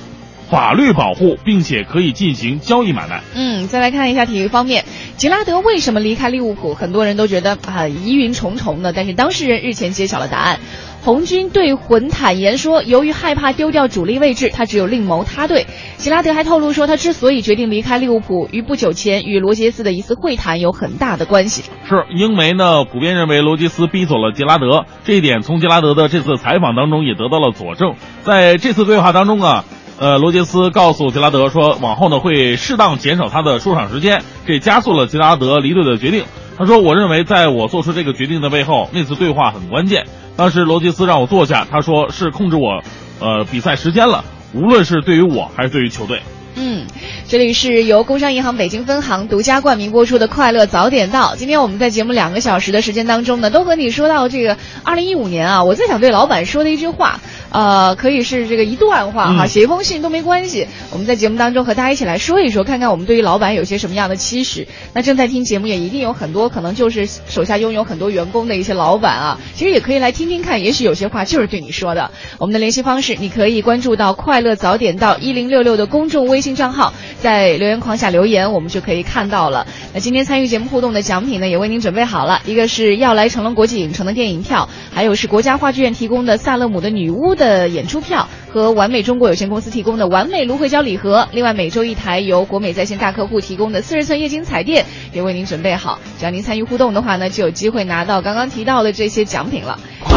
[0.48, 3.22] 法律保护，并且可以进行交易买卖。
[3.34, 4.84] 嗯，再来看一下体育方面，
[5.16, 6.74] 吉拉德为什么离开利物浦？
[6.74, 10.60] 很多人都觉得啊疑云重重的，但是当事人日前揭晓了答案。
[11.06, 15.68] 红军对魂坦言说，由于害怕丢掉主力位置，他只有另谋他队。
[15.98, 21.62] 杰拉德还透露说，他之所以决定离开利物浦，与不久前与罗杰斯的一次会谈有很大的关系。
[21.88, 27.94] 是英媒呢普遍认为罗杰斯逼走了杰拉德，这一点从杰拉德的这次采访当中也得到了佐证。
[28.24, 29.64] 在这次对话当中啊，
[30.00, 36.24] 呃，罗杰斯告诉杰拉德说，往后呢会适当减少他的出场时间，这加速了杰拉德离队的决定。
[36.58, 40.06] 他说：“我认为，在我做出这个决定的背后，那次对话很关键。
[40.36, 42.82] 当时罗杰斯让我坐下，他说是控制我，
[43.20, 46.20] 呃，比赛时间了，无论是对于我还是对于球队。”
[46.58, 46.86] 嗯，
[47.28, 51.34] 这里是由工商银行北京分行独家冠名播出的《快乐早点到》。
[51.36, 60.66] 今天我们在节目两个小时的时间当中呢，都和你说到这个二零一五年啊，我最想对老板说的一句话，呃，可以是这个一段话哈，写一封信都没关系。
[60.90, 64.66] 我们在节目当中和大家一起来说一说，看看我们对于老板有些什么样的期许。
[64.94, 72.12] 那正在听节目也一定有很多可能就是手下拥有很多员工的一些老板啊，其实也可以来听听看，也许有些话就是对你说的。
[72.38, 79.66] 我们的联系方式，你可以关注到“快乐早点到一零六六”的公众微信账号，在留言框下留言，我们就可以看到了。
[79.92, 91.26] 那今天参与节目互动的奖品呢，也为您准备好了，一个是要来成龙国际影城的电影票，还有是国家话剧院提供的萨勒姆的女巫的演出票和完美中国有限公司提供的完美芦荟胶礼盒。
[91.32, 95.98] 另外，每周一台由国美在线大客户提供的四十寸液晶彩电也为您准备好。
[96.20, 99.76] 只要您参与互动的话呢，就有机会拿到刚刚提到的这些奖品了。
[100.00, 100.16] 快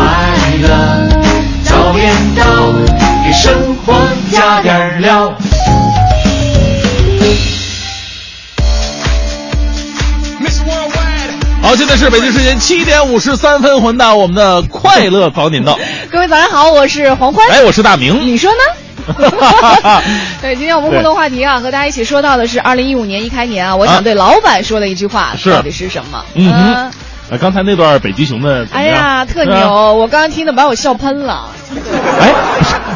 [0.61, 1.09] 乐
[1.63, 2.71] 早点到，
[3.25, 3.93] 给生活
[4.31, 5.33] 加点料。
[11.69, 15.77] 好，现在是北京时间七点五十三分，混到我们的快乐早点到。
[16.09, 17.47] 各位早上好，我是黄欢。
[17.51, 18.25] 哎，我是大明。
[18.25, 19.21] 你说呢？
[20.41, 26.25] 对，今天我们互动话题啊，和大家一起说到的是二零一五年一开年啊，我想对老板说的一句话，到底是什么？
[26.33, 26.91] 嗯哼，
[27.29, 29.93] 呃，刚才那段北极熊的哎呀，特牛！
[29.93, 31.47] 我刚刚听的把我笑喷了。
[32.19, 32.33] 哎，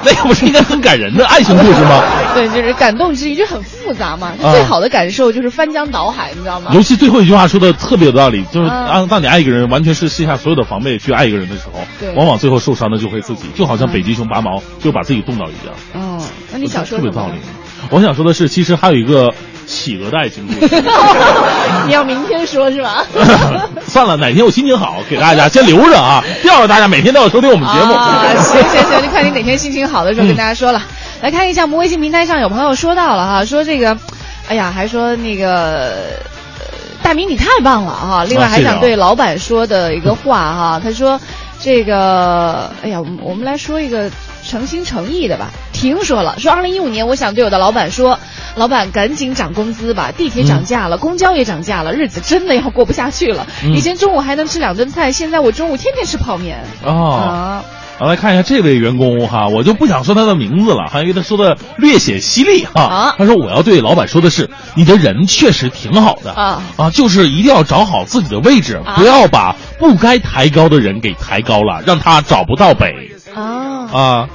[0.04, 2.02] 那个不是应该很感人的爱情故事吗？
[2.34, 4.34] 对，就是感动之余就很复杂嘛。
[4.42, 6.72] 啊最好的感受就是翻江倒海，你知道吗？
[6.74, 11.80] 尤其最后一句话说的特别有道理，就是嗯当当你爱一个人，完全是卸下所有的防备去爱一个人的时候，
[12.16, 15.76] 往往最后受伤的就会自己，就好像北极熊拔毛就把自己冻到一样。
[15.94, 17.40] 哦，那你想说什么特别道理？。
[17.92, 19.30] 我想说的是，其实还有一个
[19.66, 20.84] 企鹅的爱情故事。
[21.88, 23.06] 你要明天说是吧？
[23.88, 27.94] 算了，哪天我心情好，给大家先留着啊，吊着大家每天都要收听我们节目。
[27.94, 30.82] 啊，行行行，就看你哪天心情好的时候跟大家说了。
[31.22, 33.98] 来看一下，我们微信平台上有朋友说到了哈，说这个，
[34.48, 35.54] 哎呀，还说那个。
[35.54, 36.34] 呃
[37.04, 38.24] 大明你太棒了哈！
[38.30, 41.20] 另外还想对老板说的一个话哈，他说
[41.60, 44.10] 这个，哎呀，我们我们来说一个
[44.48, 45.52] 诚心诚意的吧。
[45.72, 48.20] 婷说了，说二零一五年我想对我的老板说，
[48.56, 53.48] 老板赶紧涨工资吧，地铁涨价了，公交也涨价了，日子真的要过不下去了。
[53.64, 56.64] 嗯以前中午还能吃两顿菜，现在我中午天天吃泡面。
[56.84, 57.66] 哦，啊，
[57.98, 62.82] 好，来看一下这位员工哈，我就不想说他的名字了，哈，因为他说的略显犀利哈。
[62.82, 72.88] 啊他说我要对老板说的是，你的人确实挺好的啊啊，就是一定要找好自己的位置，啊不要把不该抬高的人给抬高了，让他找不到北
[73.36, 74.30] 啊啊。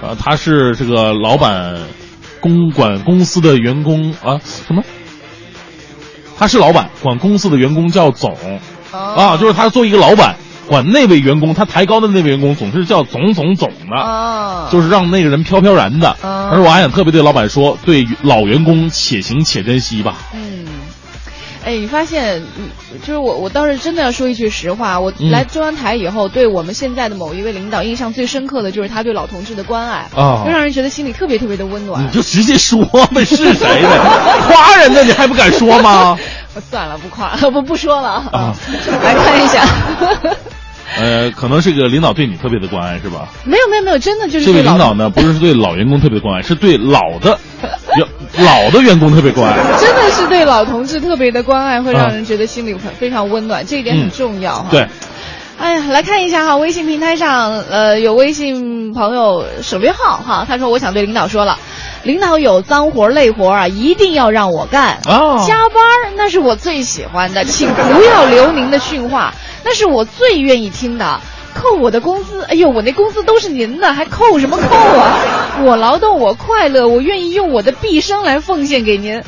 [0.00, 1.76] 呃，他是这个老板
[2.40, 4.82] 公管公司的员工啊，什么？
[6.38, 8.36] 他是老板，管公司的员工叫总。
[8.92, 10.36] 啊，就是他作为一个老板，
[10.68, 16.08] 管那位员工，他抬高的那位员工总是叫总总总的，啊，就是让那个人飘飘然的。
[16.22, 20.14] 啊而我还想特别对老板说，对老员工且行且珍惜吧。
[20.32, 20.64] 嗯，
[21.64, 22.68] 哎，你发现，嗯
[23.06, 32.08] 就是我，我倒是真的要说一句实话，我嗯来中央台以后，对我们现在的某一位领导印象最深刻的就是他对老同志的关爱，啊就让人觉得心里特别特别的温暖你。
[32.10, 33.98] 就直接说呗，是谁呗？
[34.48, 36.18] 夸人呢，你还不敢说吗？
[36.54, 38.54] 我算了，不夸，不不说了啊，
[39.02, 39.64] 来看一下，
[40.96, 43.28] 呃，可能这个领导对你特别的关爱是吧？
[43.44, 47.38] 没有没有没有，真的就是这位领导呢， 不是对老员工特别的关爱，是对老的
[47.96, 48.06] 员
[48.44, 49.56] 老的员工特别关爱。
[49.78, 54.66] 真的是对老同志特别的关爱，会让啊人觉得心里很非常温暖，这一点很嗯重要哈。
[54.70, 54.86] 对，
[55.58, 61.58] 哎呀，来看一下哈，微信平台上，呃，有微信朋友省略号哈，他说我想对领导说了，
[62.04, 64.98] 领导有脏活累活啊，一定要让我干。
[65.06, 71.20] 哦加班那是我最喜欢的，请不要留您的训话，那是我最愿意听的。
[71.54, 75.18] 扣我的工资，哎呦，我那工资都是您的，还扣什么扣啊？
[75.64, 79.22] 我劳动，我快乐，我愿意用我的毕生来奉献给您。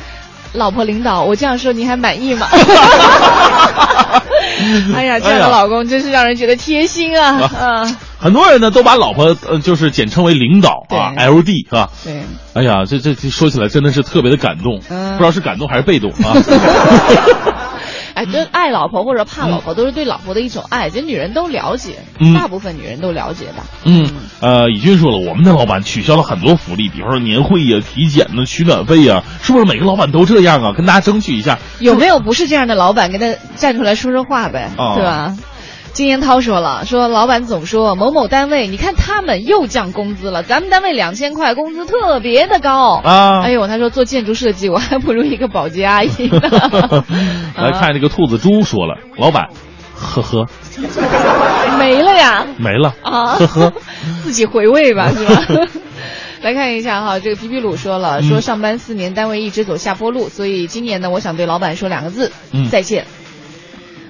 [0.53, 2.47] 老婆领导，我这样说您还满意吗？
[4.95, 7.49] 哎呀，这样的老公真是让人觉得贴心啊！
[7.59, 11.89] 啊，很多人呢都把老婆呃就是简称为领导啊，LD 是吧？
[12.03, 12.21] 对，
[12.53, 16.31] 哎呀，这这这说起来真的是特别的感动，嗯不知道是感动还是被动啊。
[18.21, 23.63] 哎，对，爱老婆或者怕老婆都是对老婆的一种爱，这女人都了解，嗯大部分女人都了解吧？
[23.85, 24.07] 嗯，
[24.41, 30.73] 呃，以军说了，我们的老板取消了很多福利，比方说年会呀、体检呢、取暖费呀，是不是每个老板都这样啊？
[30.75, 31.57] 跟大家争取一下。
[31.79, 35.35] 有没有不是这样的老板，跟他站出来说说话呗，哦对吧？
[35.93, 43.01] 金延涛说了，说老板总说某某单位，你看他们又降工资了，咱们单位两千块，工资特别的高。
[43.03, 43.41] 啊。
[43.43, 46.39] 哎呦，他说做建筑设计，我还不如一个保洁阿姨呢。
[47.57, 49.49] 来看这个兔子猪说了，老板，
[49.95, 50.47] 呵呵，
[51.77, 53.73] 没了呀，没了啊，呵呵，
[54.23, 55.43] 自己回味吧，是吧？
[56.41, 58.23] 来看一下哈，这个皮皮鲁说了，嗯。
[58.23, 62.69] 说上班四年，单位一直走下坡路，所以今年呢，我想对老板说两个字，嗯。
[62.69, 63.05] 再见。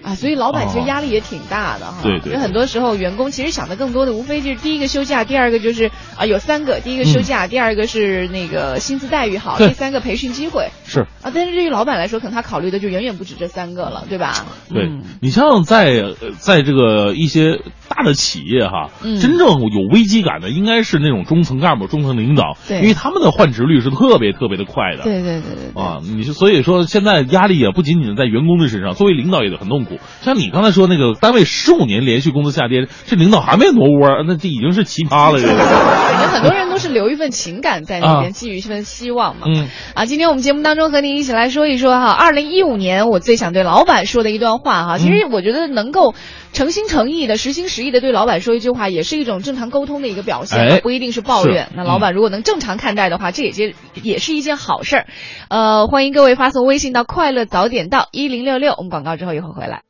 [0.04, 2.00] 啊，所以老板其实压力也挺大的哈。
[2.04, 11.02] 对对对因为很多时候员工其实想的更多的无非就是第一个休假，第二个就是啊有三个，第一个休假，第二个是那个薪资待遇好，第三个培训机会是。
[11.22, 11.32] 啊。
[11.34, 14.46] 但是对于老板来说，可能他考虑的就远远不止这三个了，对吧？
[14.70, 25.04] 对、嗯你像在呃在这个一些大的企业哈，嗯真正有危机感的应该是那种中层干部、中层领导，对因为他们的换职率是特别特别的快的。
[25.04, 25.82] 对对对对对。
[25.82, 29.91] 啊，你是所以说现在压力也不仅仅是在员工的身上，作为领导也得很痛苦。
[30.22, 35.40] 像你刚才说那个单位十五年连续工资下跌，这领导还没挪窝，那这已经是奇葩了。
[35.40, 39.48] 这个， 我觉很多人都是留一份情感在里面，啊寄予一份希望嘛。
[39.48, 44.98] 嗯啊，今天我们节目当中和您一起来说一说哈，二零一五年我最想对老板说的一段话哈。
[44.98, 46.14] 其实我觉得能够
[46.54, 51.70] 诚心诚意的、实心实意的对老板说一句话，也是一种正常沟通的一个表现，哎不一定是抱怨。
[51.76, 55.06] 那老板如果能正常看待的话，这也是也是一件好事儿。
[55.50, 59.81] 呃，欢迎各位发送微信到快乐早点到一零六六，我们广告之后一会儿回来。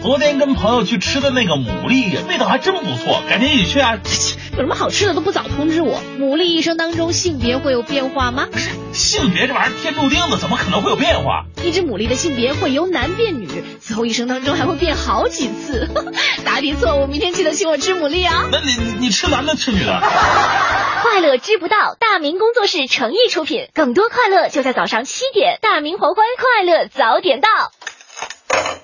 [0.00, 3.98] 昨天跟朋友去吃的那个牡蛎，味道还真不错，改天一起去啊。
[4.52, 6.00] 有什么好吃的都不早通知我。
[6.18, 8.48] 牡蛎一生当中性别会有变化吗？
[8.50, 11.44] 不是性别这玩意儿天注定的，怎么可能会有变化？
[11.62, 13.48] 一只牡蛎的性别会由男变女，
[13.80, 15.88] 此后一生当中还会变好几次。
[16.44, 18.48] 答题错误，明天记得请我吃牡蛎啊。
[18.52, 20.00] 那你你吃男的吃女的？
[21.02, 27.48] 快乐知不道，大明工作室诚意出品，更多快乐就在早上七点，大明黄欢快乐早点到。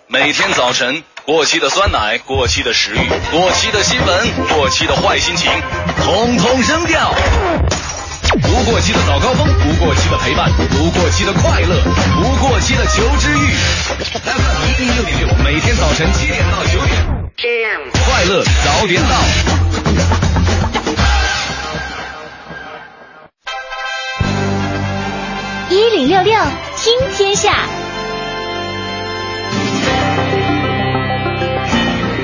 [0.07, 5.51] 每天早晨，过期的酸奶、过期的食欲、过期的新闻、过期的坏心情，
[6.03, 7.11] 统统扔掉。
[8.43, 11.83] 不过期的早高峰，不过期的陪伴，不过期的快乐，
[12.21, 13.55] 不过期的求知欲。
[14.13, 16.79] FM 一零六点六，每天早晨七点到九
[17.37, 19.17] 点，快乐早点到。
[25.71, 26.39] 一零六六
[26.77, 27.67] 听天下，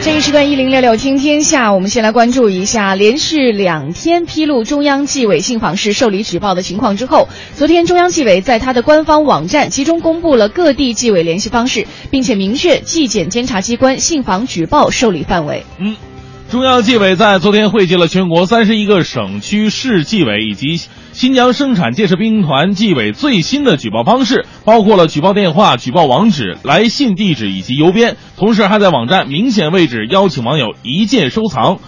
[0.02, 15.66] 这一时段一零六六听天下，我们先来关注一下连续两天披露中央纪委信访室受理举报的情况之后，昨天中央纪委在他的官方网站集中公布了各地纪委联系方式，并且明确纪检监察机关信访举报受理范围。
[15.78, 15.94] 嗯。
[16.50, 20.80] 中央纪委在昨天汇集了全国三十一个省区市纪委以及
[21.12, 31.78] 新疆生产建设兵团纪委最新的举报方式，包括了举报电话、举报网址、来信地址以及邮编，同时还在网站明显位置邀请网友一键收藏。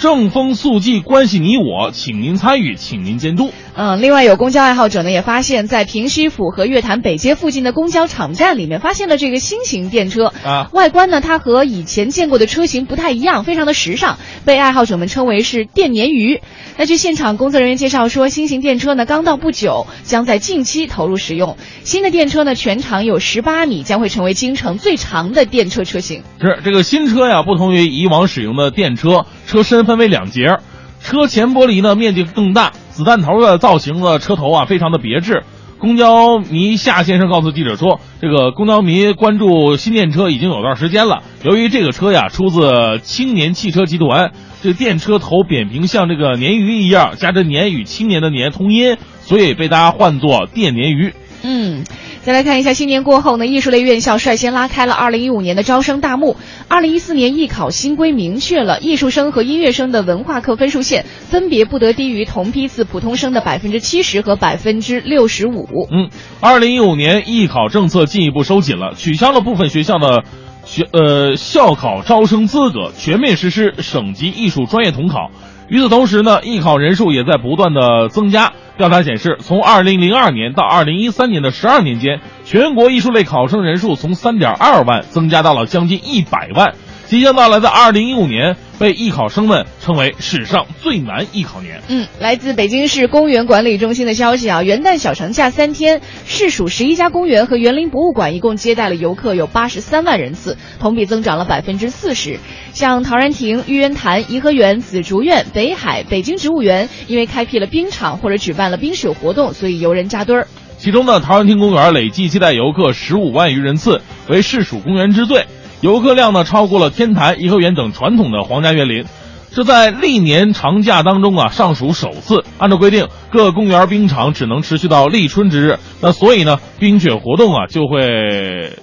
[0.00, 3.52] 正风肃纪，关系你我，请您参与，请您监督。
[3.76, 10.70] 嗯，另外有公交爱好者呢也发现，在平西府和月坛北街附近的公交场站里面，发现了这个新型电车啊。
[10.72, 16.40] 外观呢，它和以前见过的车型不太一样，非常的时尚，被爱好者们称为是电鲶鱼。
[16.78, 21.58] 那据现场工作人员介绍说，新型电车呢刚到不久，将在近期投入使用。
[21.84, 26.22] 新的电车呢全长有十八米，将会成为京城最长的电车车型。
[26.40, 30.60] 是这个新车呀，不同于以往使用的电车，车身分为两节，
[31.00, 35.42] 车前玻璃呢面积更大，子弹头的造型的车头啊非常的别致。
[35.76, 41.24] 公交迷夏先生告诉记者说，这个公交迷关注新电车已经有段时间了。
[41.42, 44.30] 由于这个车呀出自青年汽车集团，
[44.62, 51.12] 这电车头扁平像这个鲶鱼一样，加着“鲶”与青年的“年”同音，所以被大家唤作电鲶鱼。
[51.42, 51.84] 嗯，
[52.22, 56.36] 再来看一下，新年过后呢，艺术类院校率先拉开了2015年的招生大幕。
[56.68, 65.88] 2014年艺考新规明确了，艺术生和音乐生的文化课分数线分别不得低于同批次普通生的百分之七十和百分之六十五。
[65.90, 66.10] 嗯
[66.42, 70.24] ，2015年艺考政策进一步收紧了，取消了部分学校的
[70.64, 75.30] 学呃校考招生资格，全面实施省级艺术专业统考。
[75.70, 78.52] 与此同时呢，艺考人数也在不断的增加。
[78.76, 86.74] 调查显示，从2002年到2013年的十二年间，全国艺术类考生人数从3.2万增加到了将近100万。
[87.10, 91.82] 即将到来的二零一五年，被艺考生们称为史上最难艺考年。
[91.88, 102.38] 嗯，来自北京市公园管理中心的消息啊，元旦小长假三天，市属十一家公园和园林博物馆一共接待了游客有八十三万人次，同比增长了百分之四十。
[102.72, 110.46] 像陶然亭、玉渊潭、颐和园、紫竹院、北海、北京植物园，因为开辟了冰场或者举办了冰雪活动，所以游人扎堆儿。
[110.78, 115.44] 其中呢，陶然亭公园累计接待游客十五万余人次，为市属公园之最。
[115.80, 119.04] 游客量呢超过了天坛、颐和园等传统的皇家园林，
[119.50, 122.44] 这在历年长假当中啊尚属首次。
[122.58, 128.76] 按照规定，各公园冰场只能持续到立春之日，那所以呢，冰雪活动啊就会，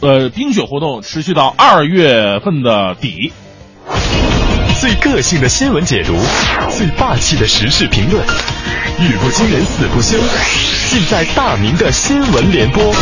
[0.00, 3.32] 呃，冰雪活动持续到二月份的底。
[4.78, 6.14] 最个性的新闻解读，
[6.68, 8.22] 最霸气的时事评论，
[9.00, 10.18] 语不惊人死不休，
[10.90, 12.92] 尽在大明的新闻联播。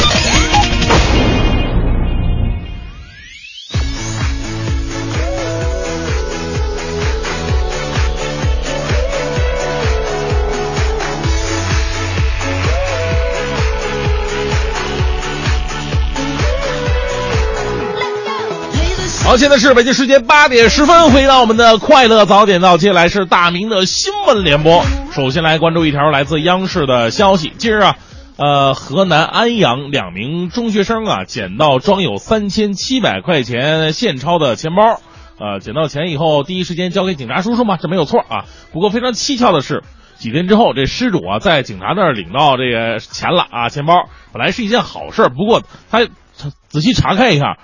[19.32, 24.84] 好，现在是北京时间八点十分，回到我们的快乐早点到，接下来是大明的新闻联播。
[25.10, 27.96] 首先来关注一条来自央视的消息，今儿啊，
[28.36, 35.00] 呃，河南安阳两名中学生啊，捡到装有三千七百块钱现钞的钱包，
[35.40, 38.44] 呃，捡到钱以后，第一时间交给警察叔叔嘛，这没有错啊。
[38.70, 39.82] 不过非常蹊跷的是，
[40.18, 43.94] 几天之后，这失主啊，在警察那儿领到这个钱了啊，钱包
[44.30, 47.56] 本来是一件好事，不过他他仔细查看一下。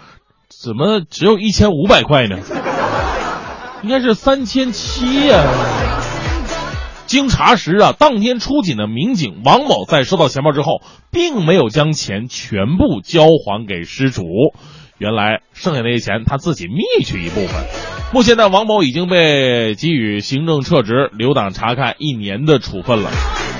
[0.60, 2.38] 怎么只有一千五百块呢？
[3.84, 5.44] 应该是三千七呀。
[7.06, 10.82] 经查实啊，当天出警的民警王某在收到钱包之后，
[11.12, 14.24] 并没有将钱全部交还给失主。
[14.98, 17.64] 原来剩下那些钱他自己觅去一部分。
[18.12, 23.10] 目前呢，王某已经被给予行政撤职、留党察看一年的处分了。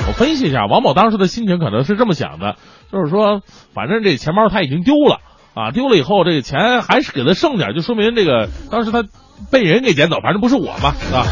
[0.09, 2.57] 我分析一下，王某当时的心情可能是这么想的，
[2.91, 3.41] 就是说，
[3.73, 5.21] 反正这钱包他已经丢了
[5.59, 9.03] 啊，丢了以后这个钱还是给他剩点，就说明这个当时他
[9.51, 11.27] 被人给捡走，反正不是我嘛，啊。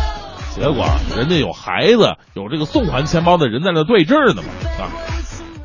[0.50, 0.84] 结果
[1.16, 4.48] 人家有孩子，有这个送还钱包的人在那对峙呢嘛，
[4.82, 4.90] 啊。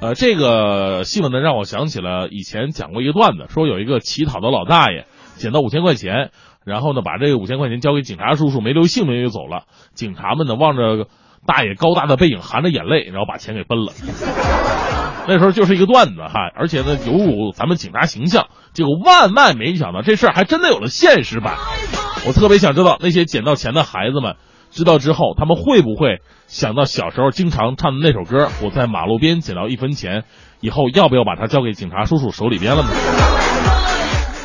[0.01, 5.07] 呃，这个新闻呢，让我想起了以前讲过一个段子，说有一个乞讨的老大爷
[5.37, 6.29] 捡到五千块钱，
[6.63, 9.63] 然后呢，把这个五千块钱交给警察叔叔，没留姓名就走了。
[9.95, 11.07] 警察们呢，望着
[11.47, 15.00] 大爷高大的背影，含着眼泪，然后把钱给分了。
[15.27, 18.47] 那时候就是一个段子哈，而且呢，有辱咱们警察形象。
[18.73, 21.55] 结果万万没想到，这事儿还真的有了现实版。
[22.27, 24.35] 我特别想知道那些捡到钱的孩子们。
[24.71, 28.49] 知道之后，他们会不会想到小时候经常唱的那首歌？
[28.63, 30.23] 我在马路边捡到一分钱，
[30.61, 32.89] 以后要不要把它交给警察叔叔手里边了呢？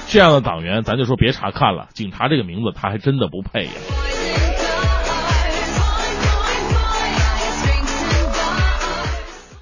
[0.08, 1.86] 这样的党员，咱就说别查看了。
[1.94, 3.70] 警察这个名字，他还真的不配呀。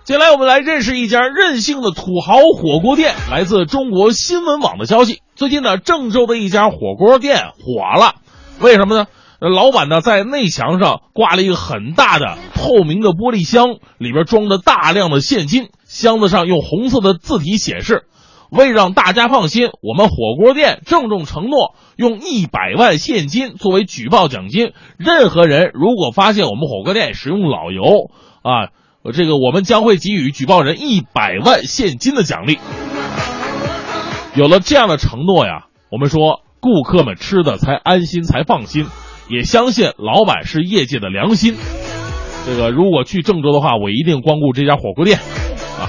[0.04, 3.14] 接下来，我们来认识一家任性的土豪火锅店。
[3.30, 8.16] 来自中国新闻网的消息，最近呢，郑州的一家火锅店火了，
[8.60, 9.06] 为什么呢？
[9.40, 15.68] 老板呢，在内墙上挂了一个很大的透明的玻璃箱，里边装着大量的现金。
[15.86, 18.02] 箱子上用红色的字体显示
[18.52, 24.74] ：“为让大家放心，我们火锅店郑重承诺用一百万现金作为举报奖金。
[24.98, 28.10] 任何人如果发现我们火锅店使用老油，
[28.42, 28.68] 啊，
[29.12, 32.58] 这个我们将会给予举报人一百万现金的奖励。”
[34.34, 38.86] 有了这样的承诺呀，我们说顾客们吃的才安心，才放心。
[39.28, 41.54] 也相信老板是业界的良心。
[42.44, 45.18] 这个如果去郑州的话，我一定光顾这家火锅店，
[45.78, 45.86] 啊，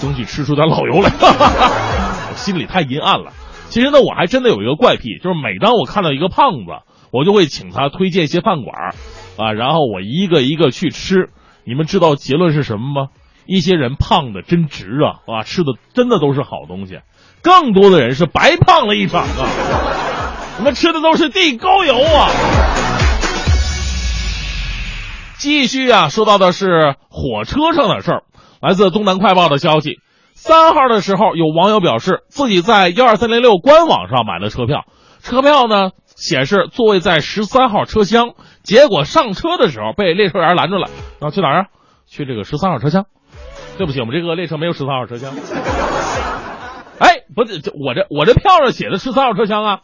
[0.00, 1.10] 争取吃出点老油来。
[1.10, 3.32] 哈哈我心里太阴暗了。
[3.68, 6.72] 其实呢，我还真的有一个怪癖，就是每当我看到一个胖子，
[7.12, 8.94] 我就会请他推荐一些饭馆，
[9.36, 11.28] 啊，然后我一个一个去吃。
[11.64, 13.08] 你们知道结论是什么吗？
[13.46, 17.00] 一些人胖的真值啊，啊，吃的真的都是好东西。
[17.42, 19.48] 更多的人是白胖了一场啊。
[20.58, 22.28] 我们吃的都是地沟油啊！
[25.38, 28.22] 继续啊，说到的是火车上的事儿。
[28.60, 30.00] 来自东南快报的消息，
[30.34, 34.84] 三号的时候，有网友表示自己在幺二三零六官网上买了车票，
[35.22, 38.34] 车票呢显示座位在十三号车厢，
[38.70, 40.86] 结果上车的时候被列车员拦住了。
[41.20, 41.66] 然后去哪儿啊？
[42.06, 43.06] 去这个十三号车厢。
[43.76, 45.34] 对不起，我们这个列车没有十三号车厢。
[47.00, 49.80] 哎，不是，我这我这票上写的十三号车厢啊。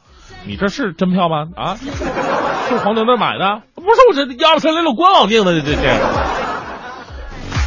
[0.47, 1.49] 你这是真票吗？
[1.57, 3.63] 啊，是黄牛那买的？
[3.75, 5.61] 不是，我这幺二三零六官网订的。
[5.61, 5.83] 这这，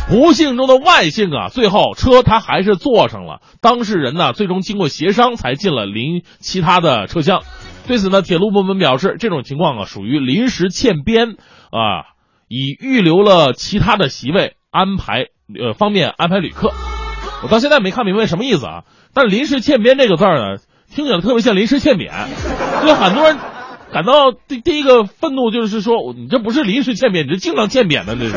[0.08, 1.50] 不幸中的万幸啊！
[1.50, 3.42] 最后车他还是坐上了。
[3.60, 7.42] 当事人呢，最终经过协商才进了邻其他的车厢。
[7.90, 11.30] 对此呢，铁路部门表示，这种情况啊属于临时欠编
[11.72, 12.14] 啊，
[12.48, 15.26] 已预留了其他的席位安排，
[15.60, 16.72] 呃，方便安排旅客。
[17.42, 18.84] 我到现在没看明白什么意思啊？
[19.12, 20.62] 但临时欠编这个字儿呢？
[20.94, 22.14] 听起来特别像临时欠扁，
[22.82, 23.40] 所以很多人
[23.92, 28.34] 感到第第一个愤怒就是说，你这不是临时欠扁，你这经常欠扁的这是。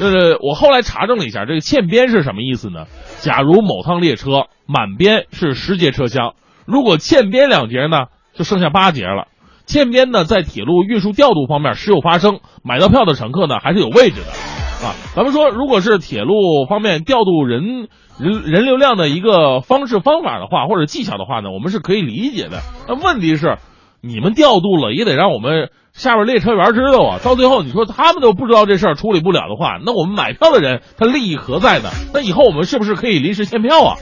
[0.00, 2.86] 就是，我后来查证了一下，这个欠编是什么意思呢？
[3.20, 6.34] 假如某趟列车满编是十节车厢，
[6.66, 9.28] 如果欠编两节呢，就剩下八节了。
[9.66, 14.94] 欠编呢，在铁路运输调度方面时有发生，买到票的乘客呢还是有位置的啊。
[15.14, 17.88] 咱们说，如果是铁路方面调度人。
[18.20, 22.62] 人人流量的一个方式方法的话，或者技巧的话呢，我们是可以理解的。
[22.88, 23.58] 那问题是，
[24.00, 27.18] 你们调度了也得让我们下边列车员知道啊。
[27.22, 31.90] 到最后你说他们都不知道这事儿处理不了的话，那我们买票的人他利益何在呢？
[32.14, 33.96] 那以后我们是不是可以临时签票啊？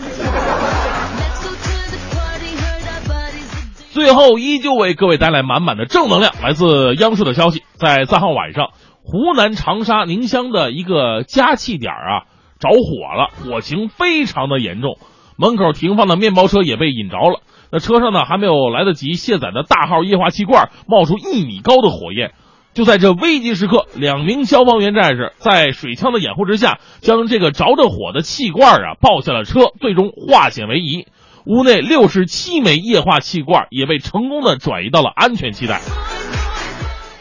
[3.91, 6.35] 最后依旧为各位带来满满的正能量。
[6.43, 8.69] 来自央视的消息，在三号晚上，
[9.03, 12.29] 湖南长沙宁乡的一个加气点啊。
[12.59, 14.99] 着火了，火情非常的严重，
[15.39, 17.41] 门口停放的面包车也被引着了。
[17.71, 22.33] 那车上呢，还没有来得及卸载的大号液化气罐冒出一米高的火焰。
[22.75, 31.07] 就在这危急时刻，两名消防员战士在水枪的掩护之下，将这个着着火的气罐啊抱下了车，最终化险为夷。
[31.45, 35.81] 屋内六十七枚液化气罐也被成功的转移到了安全气带。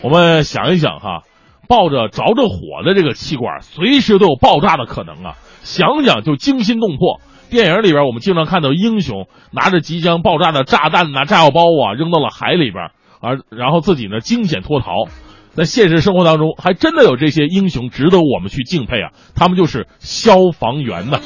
[0.01, 1.23] 我们想一想哈。
[1.67, 5.33] 抱着着着火的这个气罐，随时都有爆炸的可能啊！
[5.63, 7.19] 想想就惊心动魄。
[7.49, 12.91] 电影里边我们经常看到英雄拿着即将爆炸的炸弹呐、炸药包啊，扔到了海里边，
[13.21, 15.05] 而然后自己呢惊险脱逃。
[15.53, 19.11] 在现实生活当中，还真的有这些英雄值得我们去敬佩啊！
[19.35, 21.19] 他们就是消防员呐。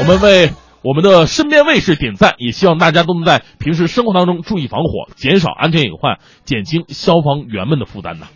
[0.00, 0.50] 我们为。
[0.82, 8.28] 我们的身边卫士点赞，也希望大家都能在平时生活当中注意防火，减少安全隐患，减轻消防员们的负担呐。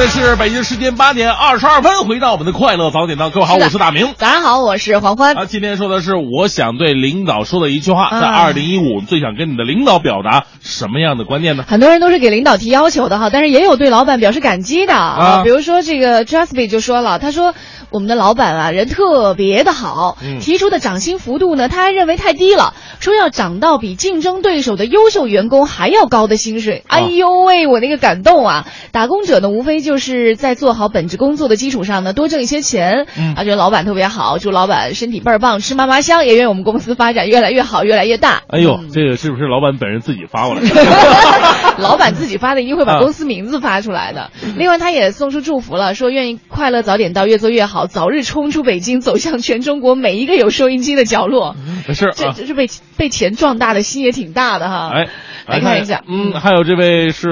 [0.00, 4.14] 在是北京时间八点二十二分，回到我们的快乐早点档，各位好，是我是大明。
[4.16, 5.36] 早上好，我是黄欢。
[5.36, 11.66] 啊，今天说的是我想对领导说的一句话，啊在二零一五最想跟你的领导表达什么样的观念呢？
[11.68, 17.54] 很多人都是给领导提要求的哈，但是也有对老板表示感激的啊比如说这个 Jasby 就说了，他说
[17.90, 26.84] 我们的老板啊人特别的好，嗯提出的涨薪幅度呢他还认为太低了，说要涨到比竞争对手的优秀员工还要高的薪水。
[26.86, 28.66] 哎呦喂，我那个感动啊！
[28.92, 38.42] 打工者呢无非就是在做好本职工作的基础上呢多挣一些钱，嗯啊觉得老板特别好，祝老板身体倍儿棒，吃嘛嘛香，也愿我们公司发展越来越好，越来越大。
[38.48, 40.70] 哎呦，这个是不是老板本人自己发过来的？
[41.82, 44.30] 老板自己发的一定会把啊公司名字发出来的。
[44.56, 51.54] 另外，他也送出祝福了，说愿意快乐早点到，越做越好，早日冲出北京，走向全中国每一个有收音机的角落。
[51.86, 52.34] 没事这啊。
[52.36, 52.66] 这是被
[52.96, 54.90] 被钱壮大的心也挺大的哈。
[54.92, 55.08] 哎，
[55.46, 57.28] 来看一下嗯，还有这位是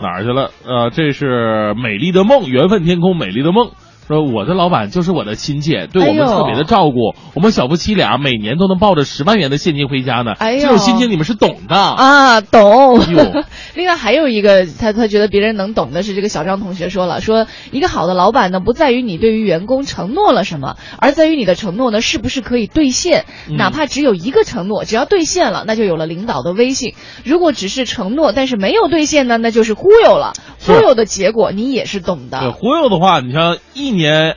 [0.00, 0.50] 哪儿去了？
[0.64, 3.70] 呃，这是美丽的梦，缘分天空，美丽的梦。
[4.08, 7.14] 说我的老板就是我的亲戚，对我们特别的照顾。
[7.34, 10.32] 我们小夫妻俩每年都能抱着十万元的现金回家呢。
[10.38, 11.76] 哎呦这种心情你们是懂的。
[11.76, 13.44] 啊，懂哎。
[13.76, 23.26] 另外还有一个，他他觉得别人能懂的是这个小张同学说了，说一个好的老板呢，不在于你对于员工承诺了什么，而在于你的承诺呢是不是可以兑现。
[23.50, 26.94] 嗯哪怕只有一个承诺，只要兑现了，那就有了领导的威信。
[27.24, 30.32] 如果只是承诺，但是没有兑现呢，那就是忽悠了。
[30.64, 32.52] 忽悠的结果你也是懂对，的。
[32.52, 34.34] 忽悠的话，你像一年、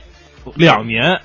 [0.56, 1.18] 两年，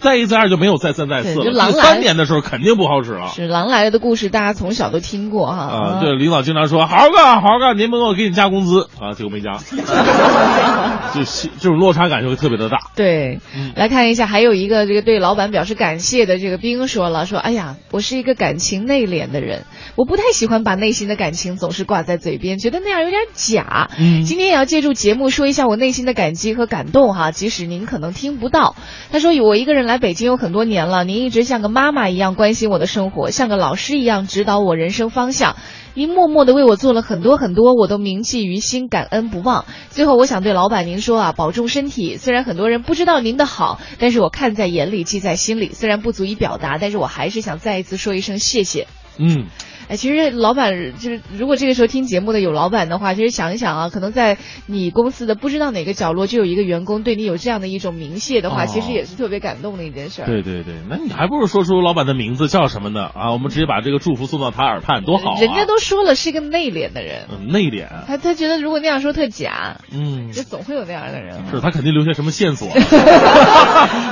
[0.00, 1.50] 再一再二就没有再三再四了。
[1.50, 3.28] 狼来三年的时候肯定不好使了。
[3.28, 5.62] 是狼来了的故事，大家从小都听过哈。
[5.64, 9.54] 啊，对，领导经常说好好干，好好干，年末我给你加工资啊，结果没加，
[11.14, 11.24] 就
[11.58, 12.78] 这种落差感就会特别的大。
[12.96, 19.64] 对，嗯来看一下，还有一个这个对老板表示感谢的这个兵说了，说哎呀，我是一个感情内敛的人，
[19.96, 23.90] 我不太喜欢把内心的感情总是挂在嘴边，觉得那样有点假。
[23.98, 28.76] 嗯今天也要借助节目说一下我内心的感激和感动哈，即使您可能听不到。
[29.10, 35.56] 他说我一个人来北京有很多年了，您一直像个妈妈一样关心我的生活，像个老师一样指导我人生方向。
[35.94, 39.64] 您默默的为我做了很多很多，我都铭记于心，感恩不忘。
[39.88, 42.18] 最后，我想对老板您说啊，保重身体。
[42.18, 45.72] 虽然很多人不知道您的好，但是我看在眼里，记在心里。
[45.72, 48.88] 虽然不足以表达，但是我还是想再一次说一声谢谢。
[49.18, 49.46] 嗯，
[49.88, 54.36] 哎，其实老板就是，如果这个时候听节目的有老板的话，其实想一想啊，可能在
[54.66, 60.26] 你公司的不知道哪个角落，就有一个员工对你有这样的一种鸣谢的话，哦其实也是特别感动的一件事儿。
[60.26, 63.04] 对对对，那你还不如说出老板的名字叫什么呢？
[63.14, 65.40] 啊，我们直接把这个祝福送到他耳畔，多好啊！
[65.40, 71.46] 人家都说了是一个内敛的人，嗯内敛，他他觉得如果那样说特假，嗯，就总会有那样的人。
[71.50, 72.68] 是他肯定留下什么线索。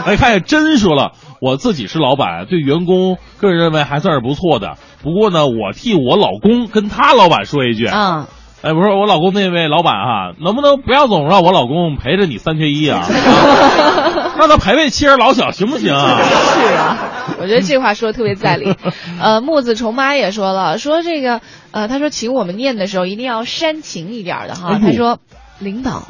[0.07, 4.79] 哎看一下，真说了，我自己是老板，对员工个人认为还算是不错的。
[5.07, 8.27] 不过呢，我替我老公跟他老板说一句，啊、
[8.61, 13.07] 哎，不是我老公那位老板哈、能不能不要总让我老公陪着你三缺一啊？
[14.37, 16.21] 让他陪陪妻儿老小行不行啊？
[16.21, 16.99] 是啊，
[17.39, 18.75] 我觉得这话说的特别在理。
[19.21, 21.41] 呃，木子虫妈也说了，说这个
[21.71, 24.81] 呃，他说请我们念的时候一定要煽情一点的哈。
[24.83, 25.21] 他说，
[25.61, 26.03] 领导。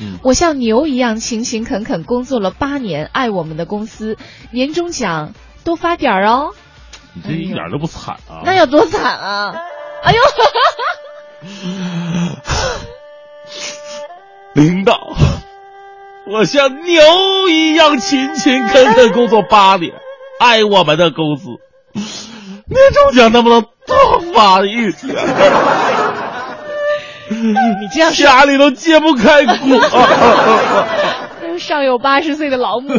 [0.00, 4.16] 嗯我像牛一样勤勤恳恳工作了八年，爱我们的公司，
[4.52, 5.32] 年终奖
[5.64, 6.54] 多发点儿哦。
[7.18, 8.42] 你这一点都不惨啊！
[8.44, 9.54] 那有多惨啊！
[10.02, 10.20] 哎呦，
[14.54, 15.16] 领导，
[16.26, 17.02] 我像牛
[17.48, 19.92] 一样勤勤恳恳工作八年，
[20.38, 21.48] 爱我们的公司，
[21.94, 25.16] 年终奖能不能多发一点？
[27.30, 29.56] 你这样说家里都揭不开锅。
[31.58, 32.92] 上有八十岁的老母？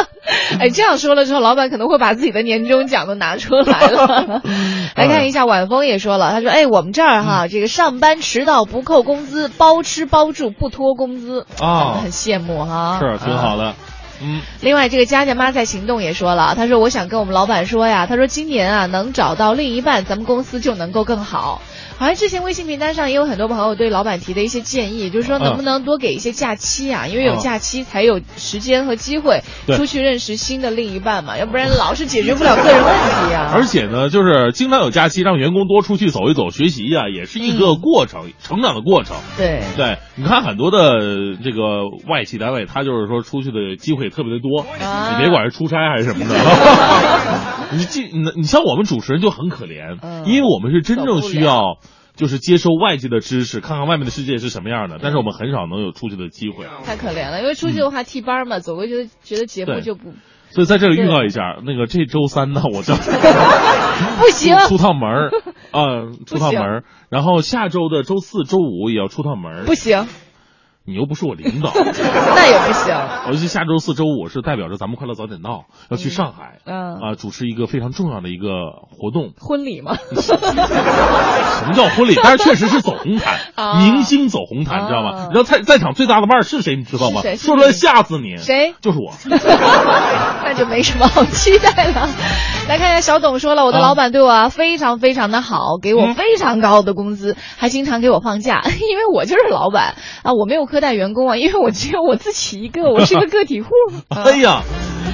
[0.60, 4.42] 哎，这样说了之后，老板可能会把自己的年终奖都拿出来了。
[4.96, 12.98] 来看一下，晚风也说了，他说：“哎，我们这儿哈，这个上班迟到不扣工资，包吃包住不拖工资啊 很羡慕哈。
[13.00, 13.74] 是挺好的。
[14.22, 21.62] 嗯，另外，这个佳佳妈在行动也说了，她说我想跟我们老板说呀，她说今年啊能找到另一半，咱们公司就能够更好。
[22.00, 32.94] 好像之前微信平台上也有很多朋友对老板提的一些建议，就是说能不能多给一些假期啊，因为有假期才有时间和机会出去认识新的另一半嘛，要不然老是解决不了个人问
[33.28, 33.52] 题啊。
[33.54, 39.18] 而且呢，就是经常有假期，让员工多出去走一走、学习啊、也是一个过程，成长的过程。
[39.36, 41.00] 对对，你看很多的
[41.44, 46.34] 这个外企单位，他就是说出去的机会特别的多，啊你别管是出差还是什么的。
[47.76, 51.76] 你这你你像我们主持人就很可怜，嗯因为我们是真正需要。
[52.20, 60.12] 就是接收外界的知识，看看外面的世界是什么样的，但是我们很少能有出去的机会，太可怜了，因为出去的话替班嘛，总归觉得觉得节目就不
[60.50, 62.92] 所以在这里预告一下，那个这周三呢，我就
[64.20, 64.54] 不行。
[64.68, 65.30] 出趟门儿。
[65.70, 69.64] 啊，出趟门儿，然后下周的周四周五也要出趟门儿。
[69.64, 70.06] 不行，
[70.86, 72.94] 你又不是我领导， 那也不行。
[73.28, 78.46] 尤其下周四周五是代表着咱们快乐早点到要去上海，嗯啊，主持一个非常重要的一个
[78.98, 79.32] 活动。
[79.38, 79.94] 婚礼吗？
[80.20, 80.36] 什
[81.68, 82.16] 么叫婚礼？
[82.22, 85.26] 但是确实是走红毯， 啊明星走红毯，你知道吗？
[85.28, 86.76] 你知道在在场最大的腕儿是谁？
[86.76, 87.20] 你知道吗？
[87.22, 88.36] 说出来吓死你！
[88.38, 88.74] 谁？
[88.80, 89.12] 就是我。
[90.42, 92.08] 那就没什么好期待了。
[92.68, 103.70] 来看一下，小董说了，我的啊老板对我啊非常非常的好，给嗯我非常高的工资，还经常给我放假，因为我就是老板啊，我没有苛待员工啊，因为我只有我自己一个，我是个个体户。
[104.08, 104.62] 啊 哎呀，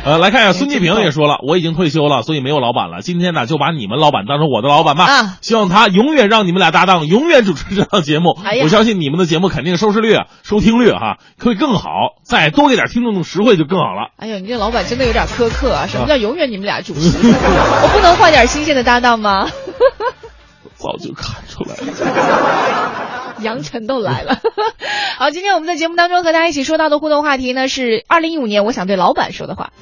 [0.04, 3.00] 呃，来看一下，孙继平也说了，我已经退休了，所以没有老板了。
[3.00, 5.04] 今天呢，就把你们老板当成我的老板吧。
[5.06, 8.36] 啊希望他永远让你们俩搭档，永远主持这档节目。
[8.44, 11.90] 哎我相信你们的节目肯定收视率、啊、收听率哈、会更好，
[12.22, 14.10] 再多给点听众的实惠就更好了。
[14.16, 15.86] 哎呦，你这老板真的有点苛刻啊！
[15.86, 17.00] 什么叫永远你们俩主持？
[17.18, 19.48] 我不能换点新鲜的搭档吗？
[20.78, 23.34] 早就看出来了。
[23.40, 24.38] 杨晨都来了。
[25.18, 29.72] 好，今天我们在节目当中和大家一起说到的互动话题呢是二零一五年我想对老板说的话。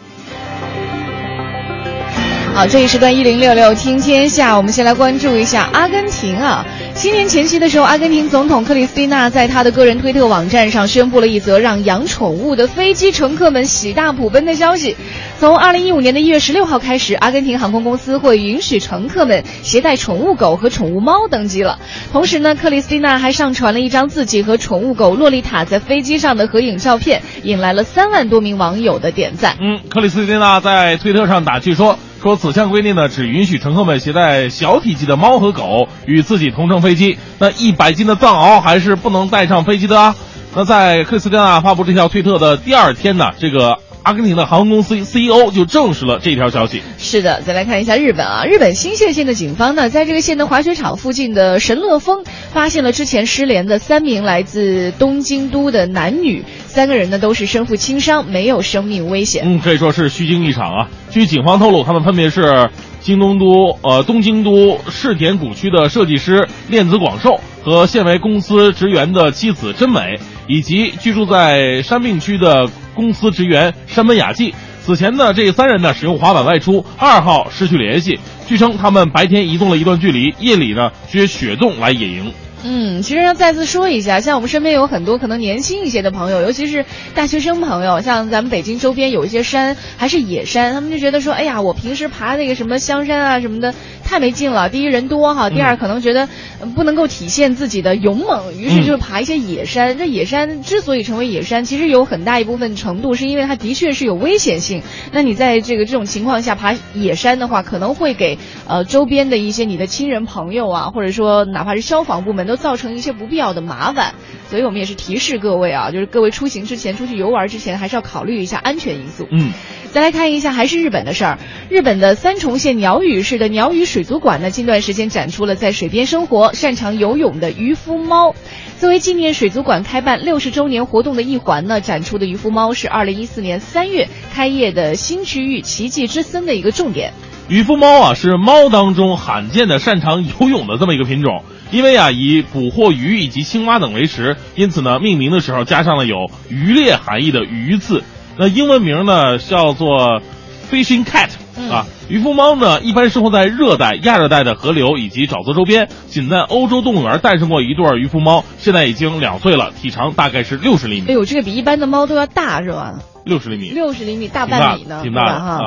[2.54, 6.64] 好，这一时段一零六六听天下，我们先来关注一下阿根廷啊。
[6.94, 14.96] 新年前夕的时候，阿根廷总统克里斯蒂娜在他的个人推特网站上宣布了一则让养宠物的飞机乘客们喜大普奔的消息。
[15.40, 21.80] 从二零一五年的一月十六号开始，阿根廷航空公司会允许乘客们携带宠物狗和宠物猫登机了。
[22.12, 29.56] 同时呢，克里斯蒂娜还上传了一张自己和宠物狗洛丽塔在飞机上的合影照片，引来了三万多名网友的点赞。
[29.60, 31.98] 嗯，克里斯蒂娜在推特上打趣说。
[32.24, 37.18] 说此项规定呢，只允许乘客们携带小体积的猫和狗与自己同乘飞机。
[37.38, 40.16] 那一百斤的藏獒还是不能带上飞机的啊。
[40.54, 46.82] 那在克里斯蒂娜发布这条推特的第二天呢，这个阿根廷的航空公司 CEO 就证实了这条消息。
[46.98, 59.42] 是的，再来看一下日本啊，日本新泻县的警方呢，在这个县的滑雪场附近的神乐峰，发现了之前失联的三名来自东京都的男女，三个人呢都是身负轻伤，没有生命危险。
[59.46, 60.88] 嗯，可以说是虚惊一场啊。
[61.10, 62.68] 据警方透露，他们分别是
[63.00, 74.54] 京东都呃东京都世田谷区的设计师链子广寿和现为公司职员的妻子真美，以及居住在山病区的公司职员山本雅纪。
[74.82, 78.18] 此前呢，这三人呢使用滑板外出，二号失去联系。
[78.46, 82.32] 据称，他们白天移动了一段距离，夜里呢接雪洞来野营。
[82.66, 94.70] 嗯，其实要再次说一下，像我们身边有很多可能年轻一些的朋友，尤其是大学生朋友，像咱们北京周边有一些山还是野山，他们就觉得说，哎呀，我平时爬那个什么香山啊什么的太没劲了。
[94.70, 96.26] 第一人多哈，第二可能觉得
[96.58, 99.98] 呃不能够体现自己的勇猛，于是就爬一些野山。
[99.98, 104.82] 这野山之所以成为野山，其实有很大一部分程度是因为它的确是有危险性。
[105.12, 112.53] 那你在这个这种情况下爬野山的话，可能会给呃周边的一些你的亲人朋友啊，或者说哪怕是消防部门都。
[112.56, 114.14] 造成一些不必要的麻烦，
[114.48, 119.26] 所以我们也是提示各位啊，就是各位出行之前、出去游玩之前，还是要考虑一下安全因素。
[119.30, 119.52] 嗯，
[119.92, 121.38] 再来看一下，还是日本的事儿。
[121.68, 128.34] 日本的三重县鸟羽市的鸟羽水族馆呢，近段时间展出了在水边生活、擅长游泳的渔夫猫。
[128.80, 137.12] 作为纪念水族馆开办六十周年活动的一环呢，展出的渔夫猫是二零一四年三月开业的新区域奇迹之森的一个重点。
[137.48, 141.42] 渔夫猫啊，是猫当中罕见的擅长游泳的这么一个品种。
[141.70, 148.02] 因为啊，以捕获鱼以及青蛙等为食，因此呢，命名的时候加上了有渔猎含义的“鱼”字。
[148.36, 150.22] 那英文名呢叫做
[150.70, 151.30] fishing cat
[151.70, 151.86] 啊。
[152.08, 155.88] 渔夫猫呢，一般生活在热带、亚热带的河流以及沼泽周边。
[156.06, 161.08] 仅在欧洲动物园诞生过一对渔夫猫，现在已经两岁了，体长大概是六十厘米。
[161.08, 162.94] 哎呦，这个比一般的猫都要大是吧？
[163.24, 165.58] 六十厘米，六十厘米，大半米呢，挺大的哈。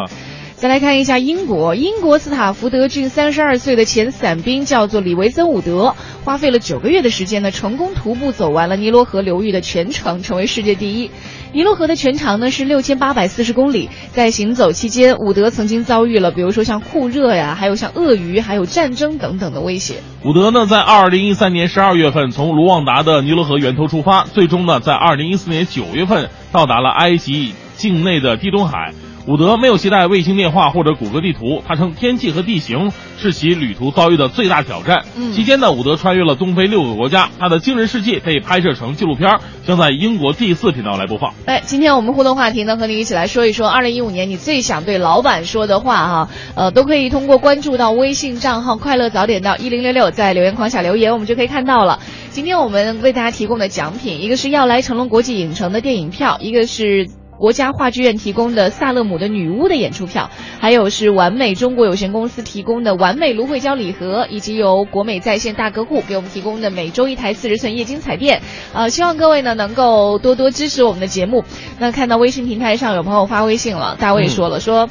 [0.57, 5.93] 再来看一下英国，英国斯塔福德郡三十二岁的前伞兵叫做李维森伍德，
[6.23, 11.11] 花费了九个月的时间呢，成功徒步走完了尼罗河流域的全程，成为世界第一。
[11.53, 19.97] 尼罗河的全长呢是六千八百四十公里，在行走期间，伍德曾经遭遇了比如说像酷热呀，还有像鳄鱼，还有战争等等的威胁。
[20.25, 28.91] 伍德呢，在二零一三年十二月份从卢旺达的尼罗河源头出发，最终呢，在二零一四年九月份到达了埃及境内的地中海。
[29.27, 35.03] 伍德没有携带卫星电话或者谷歌地图，他称天气和地形是其旅途遭遇的最大挑战。
[35.17, 39.29] 嗯期间呢，伍德穿越了东非六个国家，他的惊人事迹被拍摄成纪录片，
[39.65, 41.33] 将在英国第四频道来播放。
[41.45, 51.99] 哎，今天我们互动话题呢，和你一起来说一说，二零一五年你最想对老板说的话哈，呃，都可以通过关注到微信账号“快乐早点到一零六六”，在留言框下留言，我们就可以看到了。
[52.29, 57.09] 今天我们为大家提供的奖品，一个是要来成龙国际影城的电影票，一个是。
[57.37, 60.29] 国家话剧院提供的萨勒姆的女巫的演出票，
[60.59, 68.41] 还有是完美中国有限公司提供的完美芦荟胶礼盒，以及由国美在线大客户给我们提供的每周一台四十寸液晶彩电。
[68.73, 71.43] 呃，希望各位呢能够多多支持我们的节目。
[71.79, 74.89] 那看到微信平台上有朋友发微信了，大卫说了、说。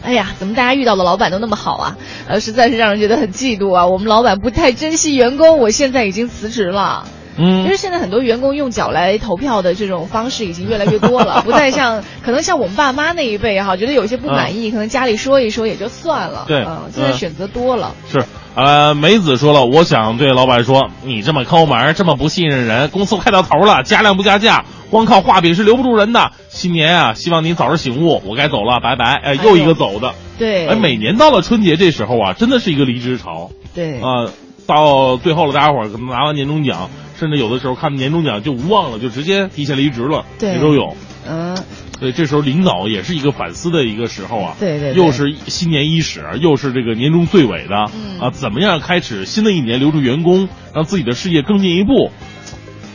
[0.00, 1.96] 哎呀，怎么大家遇到的老板都那么好啊？
[2.28, 3.88] 呃，实在是让人觉得很嫉妒啊！
[3.88, 7.04] 我们老板不太珍惜员工，我现在已经辞职了。
[7.38, 16.44] 嗯其实现在很多员工用脚来投票的这种方式已经越来越多了， 不再像可能像我们爸妈那一辈哈，觉得有些不满意，可能家里说一说也就算了。
[16.48, 17.94] 对嗯，现在嗯选择多了。
[18.10, 18.24] 是，
[18.54, 26.32] 呃，梅子说了，我想对老板说，你这么抠门，这么不信任人，公司快到头了，加量不加价，光靠画饼是留不住人的。
[26.48, 29.14] 新年啊，希望您早日醒悟，我该走了，拜拜。
[29.14, 30.14] 哎，又一个走的。
[30.38, 33.50] 对，哎，每年到了春节这时候啊，真的是一个离职潮。
[33.74, 34.26] 对啊、
[34.66, 40.96] 到最后了，大家伙儿可能拿完年终奖，甚至有的时候看年终奖就无望了，就直接提前离职了，对也都有。
[41.26, 41.58] 嗯，
[42.00, 44.56] 对，这时候领导也是一个反思的一个时候啊。
[44.58, 52.10] 对对对又是新年伊始，又是这个年终最尾的、嗯啊，怎么样开始新的一年，留住员工，让自己的事业更进一步？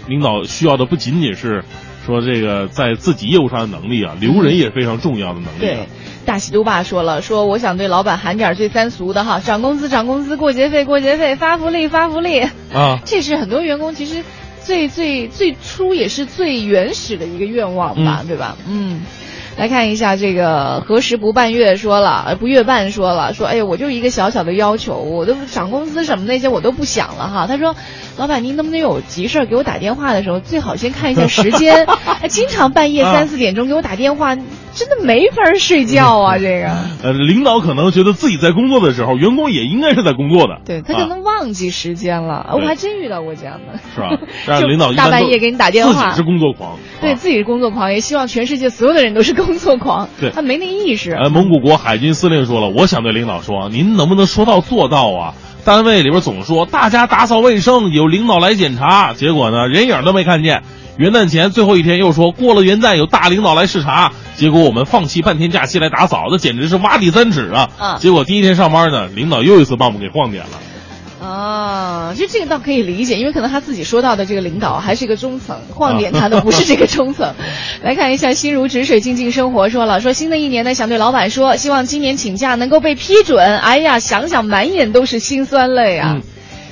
[0.07, 1.63] 领导需要的不仅仅是
[2.05, 5.59] 说这个在自己业务上的能力啊，留人也是非常重要的能力、啊。
[5.59, 5.88] 对，
[6.26, 12.41] 大喜都爸说了，说我想对老板喊点儿最三俗的哈，涨工资涨工资，过节费过节费，发福利发福利。
[12.74, 14.24] 啊，这是很多员工其实
[14.61, 18.57] 最最最初也是最原始的一个愿望吧，嗯对吧？
[18.67, 19.01] 嗯。
[19.55, 27.45] 来看一下这个何时不半月说了，呃不月半说了，说哎呀，我就一个小小的要求，我都涨工资什么那些我都不想了哈。
[27.45, 27.76] 他说，
[28.16, 31.86] 老板您能不能有急事儿给我打电话的时候，最好先看一下时间，
[32.22, 36.68] 哎 经常半夜啊三四点钟给我打电话，真的没法睡觉啊， 这个。
[37.03, 40.59] 呃，领导可能觉得自己在工作的时候，员工也应该是在工作的。
[40.64, 44.09] 对他可啊能忘记时间了，我还真遇到过这样的，是吧？
[44.45, 46.74] 让就领导大半夜给你打电话，自己是工作狂。
[46.74, 50.07] 啊对自己是工作狂，也希望全世界所有的人都是工作狂。
[50.22, 51.11] 对他没那意识。
[51.11, 55.34] 呃，蒙古国海军司令说了，我想对领导说，您能不能说到做到啊？
[55.66, 60.61] 单位里边总说大家打扫卫生，有领导来检查，结果呢人影都没看见。
[60.97, 67.70] 元旦前最后一天又说过了元旦有大领导来视察，结果我们放弃半天假期来打扫，那简直是挖地三尺啊！
[67.80, 70.59] 嗯结果第一天上班呢，领导又一次把我们给晃点了。
[71.24, 77.34] 啊，其实这个倒可以理解，因为可能他自己说到的这个领导还是一个中层，晃点他的不是这个中层。
[77.82, 83.57] 来看一下心如止水，静静生活说了，说新的一年呢，想对老板说，希望今年请假能够被批准。
[83.59, 86.15] 哎呀，想想满眼都是辛酸泪啊！
[86.17, 86.21] 嗯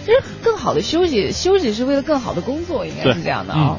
[0.03, 3.77] 其实更好的休息，休息是为了更好的工作，应该是这样的啊、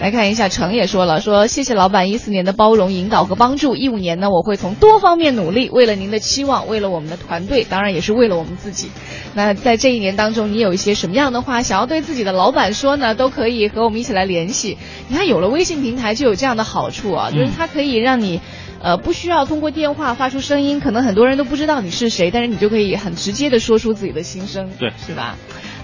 [0.00, 8.90] 来看一下，程也说了，说谢谢老板一四年的包容、引导和帮助，一五年呢，我会从多方面努力，为了您的期望，为了我们的团队，当然也是为了我们自己。
[9.34, 13.14] 那在这一年当中，你有一些什么样的话想要对自己的老板说呢？
[13.14, 14.78] 都可以和我们一起来联系。
[15.08, 18.40] 你看，有了微信平台就有这样的好处啊，就是它可以让你。
[18.82, 25.38] 呃，不需要通过电话发出声音，可能很多人都不知道你是谁，但是你就可以很直接的说出自己的心声，对是吧？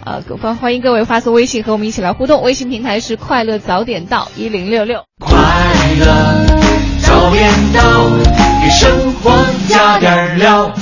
[0.05, 5.05] 呃，各欢欢迎各位发送微信和我们一起来互动，微信平台是快乐早点到一零六六。
[5.19, 5.37] 快
[5.99, 6.47] 乐
[7.03, 8.09] 早点到，
[8.63, 9.31] 给生活
[9.69, 10.73] 加点料。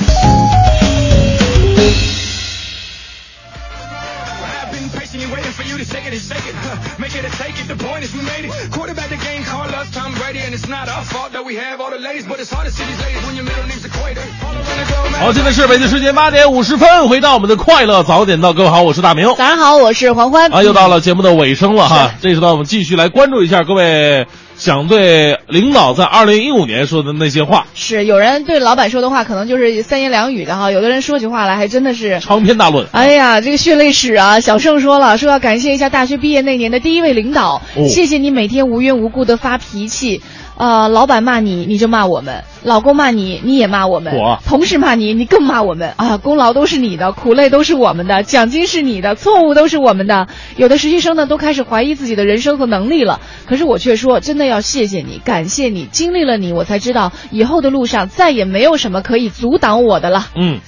[15.19, 19.25] 好，现在是北京时间八点五十分，回到我们的快乐早点到，各位好，我是大明。
[19.35, 20.53] 早上好，我是黄欢。
[20.53, 24.27] 啊，又到了节目的尾声了哈，这时段我们继续来关注一下各位
[24.59, 32.85] 想对领导在二零一五年说的那些话，是有人对老板说的话，可能就是三言两语的哈；有的人说起话来还真的是长篇大论。
[32.91, 34.41] 哎呀，这个血泪史啊！
[34.41, 40.21] 小盛说了，说要感谢一下大学毕业那年的第一位领导，哦谢谢你每天无缘无故的发脾气。
[40.59, 46.17] 呃，老板骂你，你就骂我们；老公骂你，你也骂我们；我同事骂你，你更骂我们啊！
[46.17, 50.27] 功劳都是你的，苦累都是我们的，奖金是你的，错误都是我们的。
[50.57, 53.21] 有的实习生呢，都开始怀疑自己的人生和能力了。
[53.45, 60.25] 可是我却说，真的要谢谢你，感谢你，经历了你，我才知道以后的路上再也没有什么可以阻挡我的了。
[60.35, 60.59] 嗯，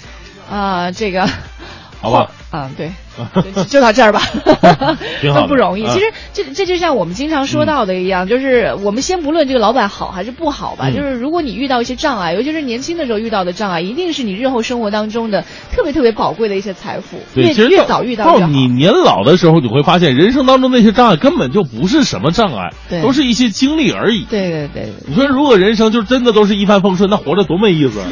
[0.50, 1.28] 啊、这个，
[2.02, 2.92] 好吧，啊，对，
[3.54, 4.22] 就就到这儿吧，
[5.22, 5.84] 挺好不容易。
[5.86, 5.90] 嗯。
[5.90, 10.96] 其实这这就像我们经常说到的一样，就是我们先不论这个老板好还是不好吧，嗯。
[10.96, 18.26] 就是如果你遇到一些障碍，尤其是年轻的时候遇到的障碍，一定是你日后生活当中的特别特别宝贵的一些财富，对，越其实越早遇到。
[18.26, 24.26] 到你年老的时候，你会发现人生当中那些障碍根本就不是什么障碍，对都是一些经历而已。
[24.28, 28.00] 对对对你说如果人生就真的都是一帆风顺，那活着多没意思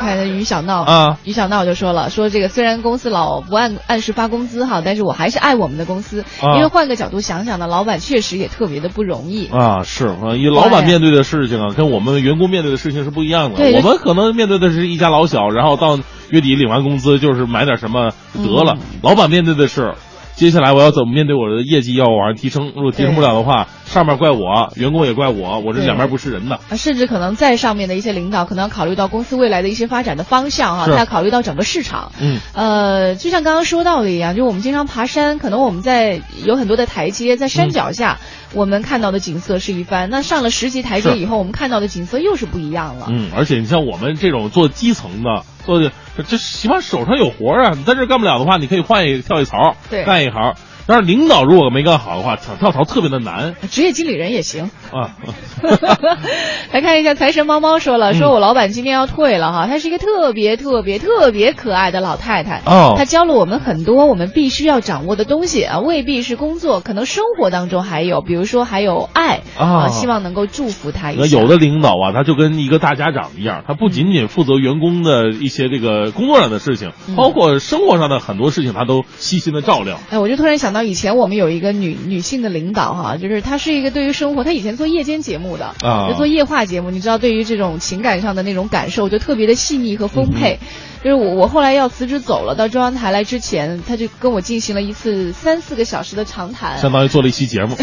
[0.00, 9.46] 看这于小闹啊，于小闹就说了，说这个虽然公司老不按按时发工资哈，但是我还是爱我们的公司，啊因为换个角度想想呢，老板确实也特别的不容易。
[9.48, 13.56] 啊，是啊，以老板面对的事情啊，跟我们员工面对的事情是不一样的。
[13.56, 15.98] 对我们可能面对的是一家老小，然后到
[16.30, 18.76] 月底领完工资就是买点什么得了。
[19.02, 19.94] 老板面对的是，
[20.40, 22.72] 接下来我要怎么面对我的业绩要往上提升？
[22.74, 26.54] 如果提升不了的话，上面怪我，员工也怪我，我这两边不是人的。
[26.70, 32.10] 啊，甚至可能在上面的一些领导，可能要考虑到公司未来的一些发展的方向哈、是他要考虑到整个市场。
[32.18, 38.18] 嗯，呃，就像刚刚说到的一样，就我们经常爬山，可能我们在有很多的台阶，在山脚下，
[38.54, 43.08] 我们看到的景色是一番，那上了十级台阶以后，我们看到的景色又是不一样了。
[43.10, 45.92] 嗯，而且你像我们这种做基层的，做的
[46.28, 47.72] 这起码手上有活啊。
[47.76, 50.54] 你在这干不了的话，你可以换一跳一槽，对干一行。
[50.86, 54.70] 但是领导如果没干好的话，想跳槽特别的难职业经理人也行。
[54.92, 55.16] 啊。
[56.72, 62.62] 来看一下，财神猫猫说嗯了，说我老板今天要退了哈，她是一个特别特别特别可爱的老太太。
[62.66, 71.38] 哦她教了我们很多我们必须要掌握的东西啊，未必是工作，可能生活当中还有，比如说还有爱啊希望能够祝福她一那下。
[71.38, 79.98] 有的领导啊，他就跟一个大家长一样，他不仅仅负责员工的一些这个工作上的事情，嗯包括生活上的很多事情，他都细心的照料。
[80.10, 90.58] 哎，我就突然想到，以前我们有一个女女性的领导哈，就是她是一个对于生活，她以前做夜间节目的，啊就做夜话节目，你知道，对于这种情感上的那种感受，就特别的细腻和丰沛。
[90.60, 90.66] 嗯
[91.02, 97.74] 就是我我后来要辞职走了，到中央台来之前，他就跟我进行了一次三四个小时的长谈，相当于做了一期节目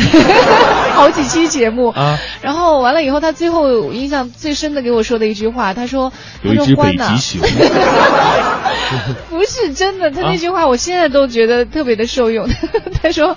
[0.94, 1.90] 好几期节目。
[1.90, 6.14] 啊，然后完了以后，他最后印象最深的给我说的一句话，他说
[6.44, 7.42] ：“有一只北极熊，
[9.30, 12.48] 不是真的，他啊那句话我现在都觉得特别的受用。
[13.02, 13.36] 他说：“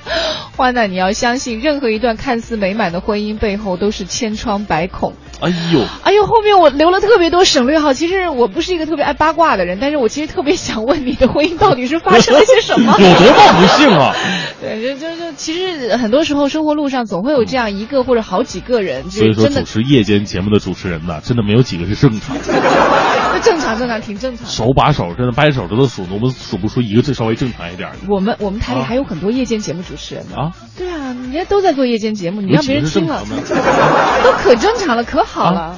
[0.56, 5.14] 欢娜，你要相信，任何一段看似美满的婚姻背后都是千疮百孔。
[5.40, 7.92] 哎呦，哎呦，后面我留了特别多省略号。
[7.92, 12.92] 其实我不是一个特别爱八卦的人，但是我其实特别想问你的婚姻到底是发生了些什么？
[13.00, 14.14] 有多么不幸啊！
[14.60, 22.42] 对，就就就其实很多时候生活路上总会有这样一个或者好几个人，就所以说，是真的主持夜间节目的主持人呢，真的没有几个是正常的，
[23.32, 24.46] 那 正常正常挺正常。
[24.46, 30.36] 手把手，真的掰手指头数，我们数不出一个最稍微正常一点的我们我们台里啊还有很多夜间节目主持人呢。
[30.36, 30.50] 啊。
[30.76, 33.22] 对啊，人家都在做夜间节目，你让别人听了？
[34.24, 35.76] 都可正常了，可好了。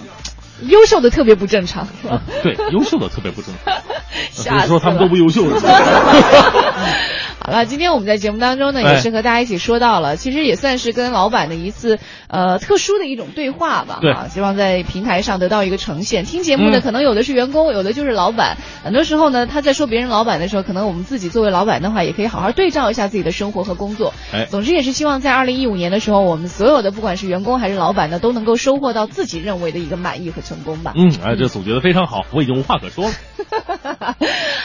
[0.62, 3.74] 优秀的特别不正常，啊，对，优秀的特别不正常。
[4.54, 5.68] 不是说他们都不优秀是吧？
[7.44, 13.98] 好了，今天我们在节目当中呢，哎也是和大家一起说到了，其实也算是跟老板的一次呃特殊的一种对话吧。
[14.00, 16.24] 对啊，希望在平台上得到一个呈现。
[16.24, 18.56] 听节目的嗯可能有的是员工，有的就是老板。
[18.84, 24.14] 很多时候呢，他在说别人老板的时候，可能我们自己作为老板的话，也可以好好对照一下自己的生活和工作。
[24.32, 30.92] 哎总之也是希望在二零一五年的时候，我们所有的不管是员工还是老板呢，都能够收获到自己认为的一个满意和成功吧。
[30.96, 33.12] 嗯，哎，这总结的非常好，我已经无话可说了。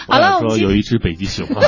[0.08, 1.62] 好了，说有一只北极熊啊。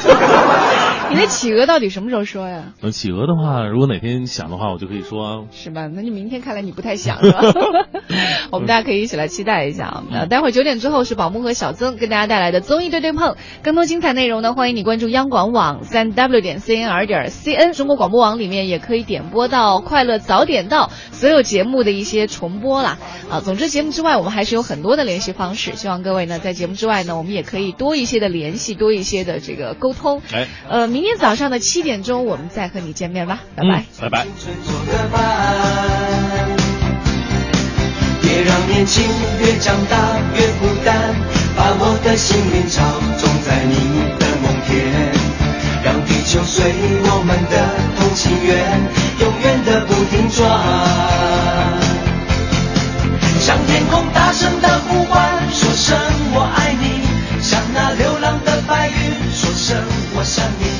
[1.10, 2.72] 你那企鹅到底什么时候说呀？
[2.80, 5.44] 那企鹅的话，如果哪天想的话，我就可以说啊。
[5.50, 5.88] 是吧？
[5.92, 7.40] 那你明天看来你不太想是吧？
[8.52, 10.04] 我们大家可以一起来期待一下啊！
[10.10, 22.98] 那，待会儿九点之后是宝木和小曾跟大家带来的综艺对对碰，更多精彩内容呢，欢迎你关注央广网三 w 点 cnr 点 cn，中国广播网里面也可以点播到《快乐早点到》所有节目的一些重播啦。
[23.30, 30.20] 啊，总之节目之外，我们还是有很多的联系方式，希望各位呢在节目之外呢，我们也可以多一些的联系，多一些的这个沟通。
[30.32, 34.26] 哎，呃，明天早上的七点钟我们再和你见面吧，拜拜，拜、拜拜。
[38.22, 39.04] 别让年轻
[39.40, 39.96] 越长大
[40.36, 41.14] 越孤单，
[41.56, 42.80] 把我的心灵草
[43.18, 43.74] 种在你
[44.20, 44.78] 的梦田，
[45.82, 46.72] 让地球随
[47.02, 47.54] 我们的
[47.98, 48.80] 同心圆，
[49.18, 50.38] 永远的不停转。
[53.40, 55.98] 向天空大声的呼唤，说声
[56.34, 57.02] 我爱你，
[57.42, 58.19] 向那流。
[60.20, 60.79] 我想你。